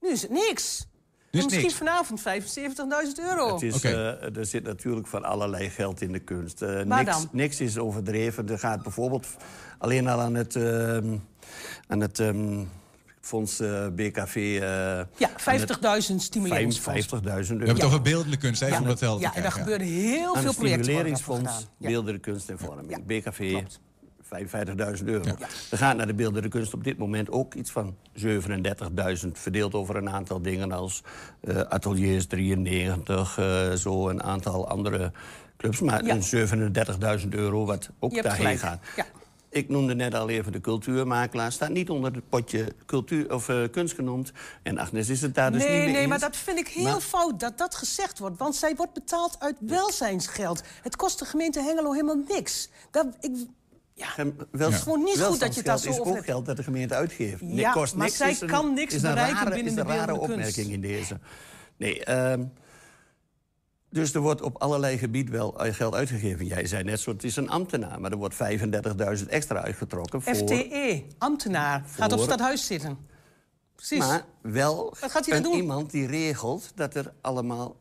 [0.00, 0.86] Nu is het niks.
[1.34, 1.74] Nu is misschien niks.
[1.74, 3.52] vanavond 75.000 euro.
[3.52, 6.62] Het is, eh, er zit natuurlijk van allerlei geld in de kunst.
[6.62, 7.28] Eh, niks, dan?
[7.32, 8.48] niks is overdreven.
[8.48, 9.26] Er gaat bijvoorbeeld
[9.78, 11.16] alleen al aan het, ehm,
[11.88, 12.62] aan het ehm,
[13.20, 14.36] fonds eh, BKV...
[14.36, 14.60] eh,
[15.16, 17.06] Ja, aan 50.000 het stimuleringsfonds.
[17.06, 17.46] 50.000 euro.
[17.46, 19.52] We hebben het over beeldende kunst, even Ja, om dat helder ja, te en daar
[19.52, 20.84] gebeurde heel aan veel projecten.
[20.84, 21.66] stimuleringsfonds.
[21.78, 22.90] Beeldende Kunst en Vorming.
[22.90, 23.80] Ja, BKV, klopt.
[24.38, 25.24] 55.000 euro.
[25.70, 29.28] Er gaat naar de beeldende kunst op dit moment ook iets van 37.000...
[29.32, 31.02] verdeeld over een aantal dingen als
[31.40, 33.38] eh, Ateliers 93...
[33.38, 35.12] eh, zo een aantal andere
[35.56, 35.80] clubs.
[35.80, 36.14] Maar Ja.
[36.14, 38.80] een 37.000 euro wat ook daarheen gaat.
[38.96, 39.06] Ja.
[39.50, 41.52] Ik noemde net al even de cultuurmakelaar.
[41.52, 44.32] Staat niet onder het potje cultuur of eh, kunst genoemd.
[44.62, 46.08] En Agnes is het daar dus niet nee, mee nee, eens.
[46.10, 48.38] maar dat vind ik heel Maar- fout dat dat gezegd wordt.
[48.38, 50.62] Want zij wordt betaald uit welzijnsgeld.
[50.82, 52.68] Het kost de gemeente Hengelo helemaal niks.
[52.90, 53.30] Dat, ik,
[53.96, 56.24] Gem- wel- Het is gewoon niet goed dat je het daar zo is over ook
[56.24, 57.40] geld dat de gemeente uitgeeft.
[57.40, 59.66] Ja, Niks kost maar niks zij is een- kan niks is een bereiken rare, binnen
[59.66, 60.58] is de een rare beeldende kunst.
[60.58, 61.18] opmerking in deze.
[61.76, 62.44] Nee, ehm,
[63.90, 66.46] Dus er wordt op allerlei gebieden wel eh, geld uitgegeven.
[66.46, 70.34] Jij zei net zo, het is een ambtenaar, maar er wordt 35.000 extra uitgetrokken voor...
[70.34, 72.98] FTE, ambtenaar, gaat op stadhuis zitten.
[73.74, 73.98] Precies.
[73.98, 75.60] Maar wel Wat gaat hij dan een doen?
[75.60, 77.76] iemand die regelt dat er allemaal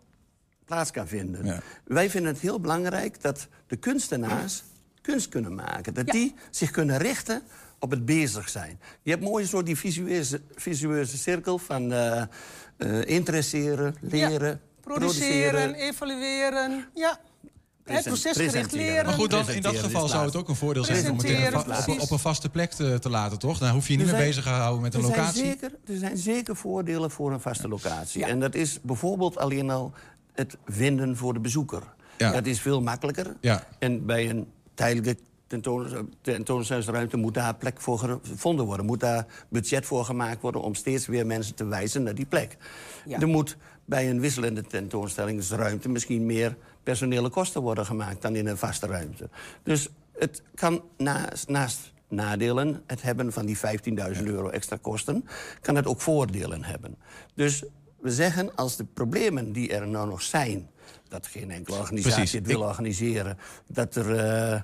[0.66, 1.62] plaats kan vinden.
[1.86, 4.64] Wij vinden het heel belangrijk dat de kunstenaars
[5.04, 5.94] kunst kunnen maken.
[5.94, 7.42] Dat die zich kunnen richten
[7.80, 8.80] op het bezig zijn.
[9.02, 12.22] Je hebt mooi zo die visueuze, visueuze cirkel van eh,
[12.78, 17.20] eh, interesseren, leren, Produceren, evalueren, ja.
[17.84, 19.06] Het procesgericht leren.
[19.06, 22.00] Maar goed, dan, in dat geval zou het ook een voordeel zijn om het op,
[22.00, 23.58] op een vaste plek te, te laten, toch?
[23.58, 25.46] Dan hoef je je niet Er meer bezig te houden met een er zijn locatie.
[25.46, 28.26] Zeker, er zijn zeker voordelen voor een vaste locatie.
[28.26, 29.94] En dat is bijvoorbeeld alleen al
[30.34, 31.84] het vinden voor de bezoeker.
[32.18, 32.32] Ja.
[32.32, 33.36] Dat is veel makkelijker.
[33.42, 33.68] Ja.
[33.80, 35.18] En bij een tijdelijke
[35.48, 38.86] tentoon- tentoonstellingsruimte moet daar plek voor gevonden worden.
[38.86, 42.58] Moet daar budget voor gemaakt worden om steeds weer mensen te wijzen naar die plek.
[43.06, 43.20] Ja.
[43.20, 48.58] Er moet bij een wisselende tentoonstellingsruimte misschien meer personele kosten worden gemaakt dan in een
[48.58, 49.30] vaste ruimte.
[49.64, 55.26] Dus het kan naast, naast nadelen, het hebben van die 15.000 euro extra kosten,
[55.62, 56.96] kan het ook voordelen hebben.
[57.34, 57.64] Dus
[58.00, 60.70] we zeggen, als de problemen die er nou nog zijn,
[61.14, 62.32] dat geen enkele organisatie Precies.
[62.32, 63.38] het wil Ik- organiseren,
[63.68, 64.16] dat er.
[64.16, 64.62] eh,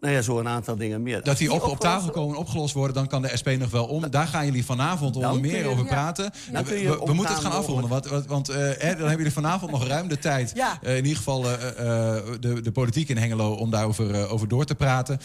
[0.00, 1.22] nou ja, zo een aantal dingen meer.
[1.22, 4.10] Dat die op, op tafel komen opgelost worden, dan kan de SP nog wel om.
[4.10, 5.90] Daar gaan jullie vanavond onder meer je- over ja.
[5.90, 6.30] praten.
[6.52, 10.18] We moeten het gaan afronden, want, want, hè, dan hebben jullie vanavond nog ruim de
[10.18, 10.52] tijd.
[10.54, 10.78] Ja.
[10.82, 15.18] eh, in ieder geval de, de politiek in Hengelo om daarover over door te praten.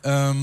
[0.00, 0.36] Ehm,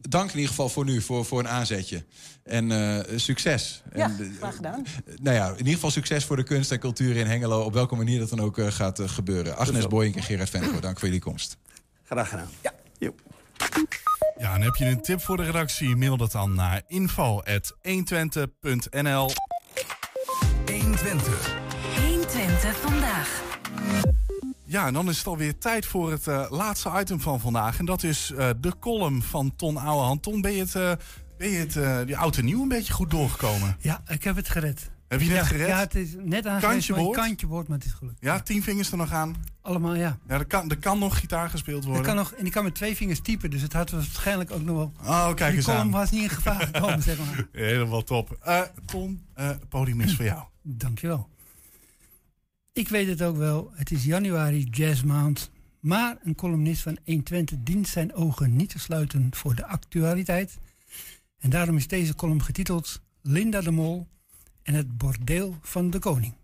[0.00, 2.04] dank in ieder geval voor nu, voor, voor een aanzetje.
[2.44, 3.82] En eh, succes.
[3.94, 4.84] Ja, En, eh, graag gedaan.
[5.22, 7.60] nou ja, in ieder geval succes voor de kunst en cultuur in Hengelo.
[7.60, 9.56] Op welke manier dat dan ook eh, gaat gebeuren.
[9.56, 11.56] Agnes Boyink en Gerard Venko, dank voor jullie komst.
[12.04, 12.48] Graag gedaan.
[12.60, 12.72] Ja.
[14.38, 15.96] Ja, en heb je een tip voor de redactie?
[15.96, 19.30] Mail dat dan naar info.120.nl
[20.66, 21.56] 120.
[21.96, 23.42] 120 vandaag.
[24.68, 27.78] Ja, en dan is het alweer tijd voor het eh, laatste item van vandaag.
[27.78, 30.22] En dat is eh, de column van Ton Ouwehand.
[30.22, 30.92] Ton, ben je het, eh,
[31.38, 33.76] ben je het die oud en nieuw een beetje goed doorgekomen?
[33.80, 34.90] Ja, ik heb het gered.
[35.08, 35.68] Heb je het ja, gered?
[35.68, 37.16] Ja, het is net aan Kantje boord?
[37.16, 38.16] kantje woord, maar het is gelukt.
[38.20, 39.34] Ja, tien vingers er nog aan.
[39.62, 40.18] Allemaal, ja.
[40.28, 42.02] Ja, er kan, er kan nog gitaar gespeeld worden.
[42.02, 44.62] Ik kan nog, en ik kan met twee vingers typen, dus het had waarschijnlijk ook
[44.62, 44.92] nog wel...
[45.04, 45.90] Oh, kijk eens column aan.
[45.90, 47.46] was niet in gevaar gekomen, zeg maar.
[47.52, 48.38] Helemaal top.
[48.84, 50.42] Ton, eh, het podium is voor jou.
[50.62, 51.28] Dankjewel.
[52.78, 55.50] Ik weet het ook wel, het is januari jazzmaand.
[55.80, 60.58] Maar een columnist van 120 dient zijn ogen niet te sluiten voor de actualiteit.
[61.38, 64.08] En daarom is deze column getiteld Linda de Mol
[64.62, 66.34] en het bordeel van de koning.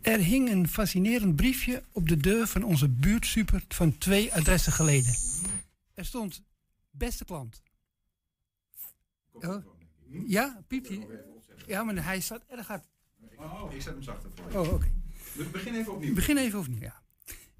[0.00, 5.14] Er hing een fascinerend briefje op de deur van onze buurtsuper van twee adressen geleden.
[5.94, 6.42] Er stond,
[6.90, 7.62] beste klant.
[10.26, 11.06] Ja, piept hij?
[11.66, 12.92] Ja, maar hij staat erg hard.
[13.38, 14.92] Oh, ik zet hem zachter voor Oh, oké.
[15.52, 16.14] Begin even opnieuw.
[16.14, 17.02] Begin even opnieuw, ja.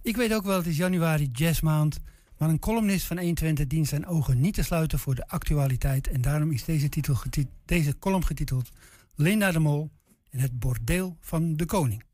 [0.02, 2.00] Ik weet ook wel, het is januari, jazzmaand.
[2.38, 6.08] Maar een columnist van 120 dient zijn ogen niet te sluiten voor de actualiteit.
[6.08, 7.16] En daarom is deze, titel
[7.64, 8.70] deze column getiteld
[9.14, 9.90] Linda de Mol
[10.30, 12.04] en het bordeel van de koning.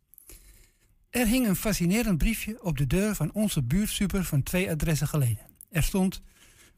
[1.10, 5.46] Er hing een fascinerend briefje op de deur van onze buurtsuper van twee adressen geleden.
[5.70, 6.22] Er stond,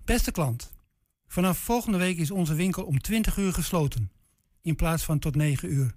[0.04, 0.72] beste klant,
[1.26, 4.10] vanaf volgende week is onze winkel om 20 uur gesloten.
[4.62, 5.94] In plaats van tot 9 uur.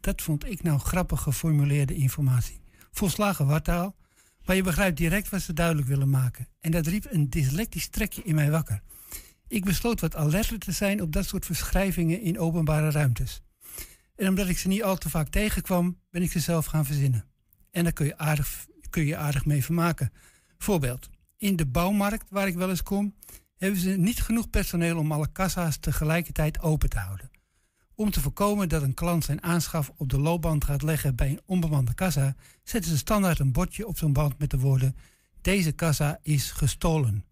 [0.00, 2.60] Dat vond ik nou grappig geformuleerde informatie.
[2.90, 3.96] Volslagen wartaal,
[4.44, 6.48] maar je begrijpt direct wat ze duidelijk willen maken.
[6.60, 8.82] En dat riep een dyslectisch trekje in mij wakker.
[9.48, 13.42] Ik besloot wat alerter te zijn op dat soort verschrijvingen in openbare ruimtes.
[14.16, 17.24] En omdat ik ze niet al te vaak tegenkwam, ben ik ze zelf gaan verzinnen.
[17.70, 20.12] En daar kun je aardig, kun je aardig mee vermaken.
[20.58, 21.08] Voorbeeld.
[21.36, 23.14] In de bouwmarkt, waar ik wel eens kom,
[23.56, 27.29] hebben ze niet genoeg personeel om alle kassa's tegelijkertijd open te houden.
[28.00, 31.40] Om te voorkomen dat een klant zijn aanschaf op de loopband gaat leggen bij een
[31.46, 34.96] onbemande kassa, zetten ze standaard een bordje op zo'n band met de woorden:
[35.40, 37.24] Deze kassa is gestolen.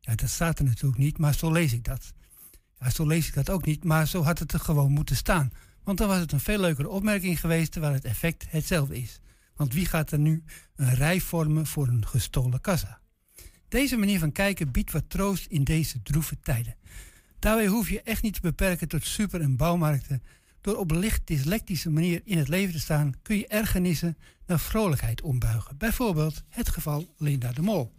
[0.00, 2.12] Ja, dat staat er natuurlijk niet, maar zo lees ik dat.
[2.78, 5.52] Ja, zo lees ik dat ook niet, maar zo had het er gewoon moeten staan.
[5.82, 9.20] Want dan was het een veel leukere opmerking geweest, terwijl het effect hetzelfde is.
[9.54, 10.42] Want wie gaat er nu
[10.76, 13.00] een rij vormen voor een gestolen kassa?
[13.68, 16.76] Deze manier van kijken biedt wat troost in deze droeve tijden.
[17.40, 20.22] Daarbij hoef je echt niet te beperken tot super- en bouwmarkten.
[20.60, 24.16] Door op licht dyslectische manier in het leven te staan, kun je ergernissen
[24.46, 25.76] naar vrolijkheid ombuigen.
[25.76, 27.92] Bijvoorbeeld het geval Linda de Mol.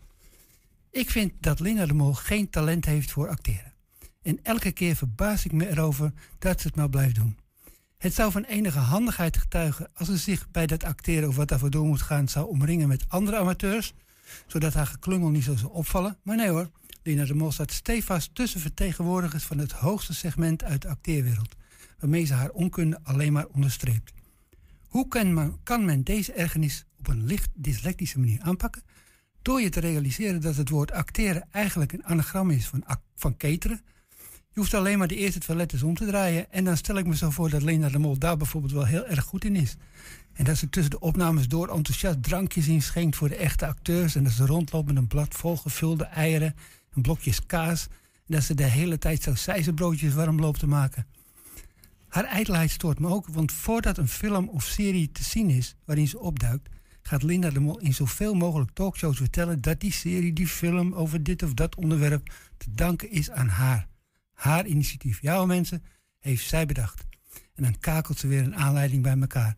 [0.91, 3.73] Ik vind dat Linda de Mol geen talent heeft voor acteren.
[4.21, 7.37] En elke keer verbaas ik me erover dat ze het maar blijft doen.
[7.97, 11.69] Het zou van enige handigheid getuigen als ze zich bij dat acteren of wat daarvoor
[11.69, 13.93] door moet gaan zou omringen met andere amateurs,
[14.47, 16.17] zodat haar geklungel niet zo zou opvallen.
[16.23, 16.69] Maar nee hoor,
[17.03, 21.55] Lina de Mol staat stevast tussen vertegenwoordigers van het hoogste segment uit de acteerwereld,
[21.99, 24.13] waarmee ze haar onkunde alleen maar onderstreept.
[24.87, 28.81] Hoe kan men, kan men deze ergernis op een licht dyslectische manier aanpakken?
[29.41, 32.83] Door je te realiseren dat het woord acteren eigenlijk een anagram is van,
[33.15, 33.81] van cateren.
[34.53, 36.51] Je hoeft alleen maar de eerste twee letters om te draaien.
[36.51, 39.05] En dan stel ik me zo voor dat Lena de Mol daar bijvoorbeeld wel heel
[39.05, 39.75] erg goed in is.
[40.33, 44.15] En dat ze tussen de opnames door enthousiast drankjes inschenkt voor de echte acteurs.
[44.15, 46.55] En dat ze rondloopt met een blad vol gevulde eieren en
[46.93, 47.87] blokjes kaas.
[48.25, 49.23] En dat ze de hele tijd
[49.63, 51.05] zo broodjes warm loopt te maken.
[52.07, 56.07] Haar ijdelheid stoort me ook, want voordat een film of serie te zien is waarin
[56.07, 56.69] ze opduikt,
[57.01, 61.23] gaat Linda de Mol in zoveel mogelijk talkshows vertellen dat die serie, die film over
[61.23, 63.87] dit of dat onderwerp te danken is aan haar.
[64.33, 65.21] Haar initiatief.
[65.21, 65.83] Ja, mensen,
[66.19, 67.03] heeft zij bedacht.
[67.53, 69.55] En dan kakelt ze weer een aanleiding bij elkaar.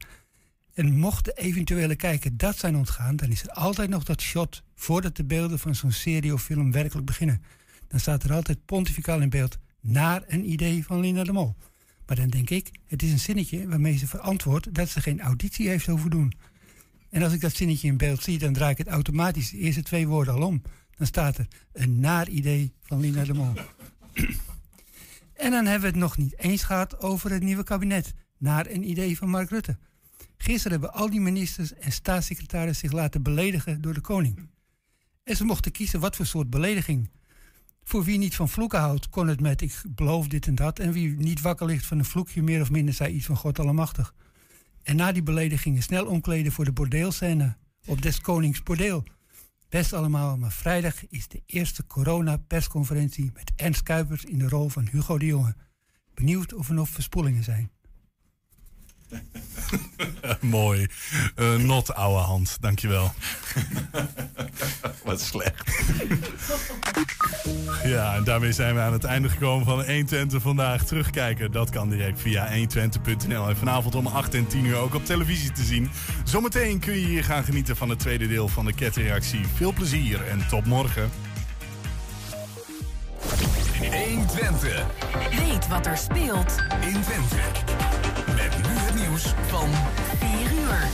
[0.74, 4.63] En mocht de eventuele kijker dat zijn ontgaan, dan is er altijd nog dat shot
[4.76, 7.41] voordat de beelden van zo'n serie of film werkelijk beginnen.
[7.88, 11.55] Dan staat er altijd pontificaal in beeld naar een idee van Linda de Mol.
[12.05, 15.69] Maar dan denk ik, het is een zinnetje waarmee ze verantwoordt dat ze geen auditie
[15.69, 16.34] heeft hoeven doen.
[17.09, 19.84] En als ik dat zinnetje in beeld zie, dan draai ik het automatisch de eerste
[19.84, 20.61] twee woorden al om.
[20.97, 23.53] Dan staat er een naar idee van Linda de Mol.
[25.34, 28.13] en dan hebben we het nog niet eens gehad over het nieuwe kabinet.
[28.38, 29.78] Naar een idee van Mark Rutte.
[30.43, 34.49] Gisteren hebben al die ministers en staatssecretarissen zich laten beledigen door de koning.
[35.23, 37.09] En ze mochten kiezen wat voor soort belediging.
[37.83, 40.79] Voor wie niet van vloeken houdt, kon het met ik beloof dit en dat.
[40.79, 43.59] En wie niet wakker ligt van een vloekje, meer of minder zei iets van God
[43.59, 44.13] Allemachtig.
[44.81, 49.03] En na die beledigingen snel omkleden voor de bordeelscène op des konings bordeel.
[49.69, 54.87] Best allemaal, maar vrijdag is de eerste corona-persconferentie met Ernst Kuipers in de rol van
[54.91, 55.55] Hugo de Jonge.
[56.13, 57.71] Benieuwd of er nog verspoelingen zijn.
[60.41, 60.88] Mooi.
[61.36, 63.14] Eh, not ouwe hand, dankjewel.
[65.05, 65.72] Wat slecht.
[67.84, 70.84] Ja, en daarmee zijn we aan het einde gekomen van 120 vandaag.
[70.84, 73.49] Terugkijken, dat kan direct via 120.nl.
[73.49, 75.89] En vanavond om 8 en 10 uur ook op televisie te zien.
[76.24, 79.45] Zometeen kun je hier gaan genieten van het tweede deel van de ketreactie.
[79.55, 81.09] Veel plezier en tot morgen.
[83.91, 84.86] 120.
[85.30, 88.12] Weet wat er speelt in Twente.
[89.22, 89.70] Van
[90.20, 90.89] 4 uur.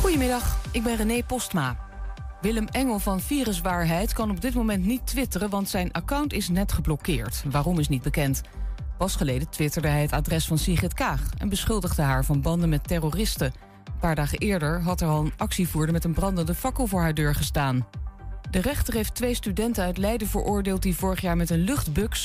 [0.00, 1.76] Goedemiddag, ik ben René Postma.
[2.40, 5.50] Willem Engel van Viruswaarheid kan op dit moment niet twitteren...
[5.50, 7.44] want zijn account is net geblokkeerd.
[7.50, 8.42] Waarom is niet bekend.
[8.98, 11.22] Pas geleden twitterde hij het adres van Sigrid Kaag...
[11.38, 13.52] en beschuldigde haar van banden met terroristen.
[13.84, 15.92] Een paar dagen eerder had er al een actievoerder...
[15.92, 17.86] met een brandende fakkel voor haar deur gestaan.
[18.50, 20.82] De rechter heeft twee studenten uit Leiden veroordeeld...
[20.82, 22.22] die vorig jaar met een luchtbux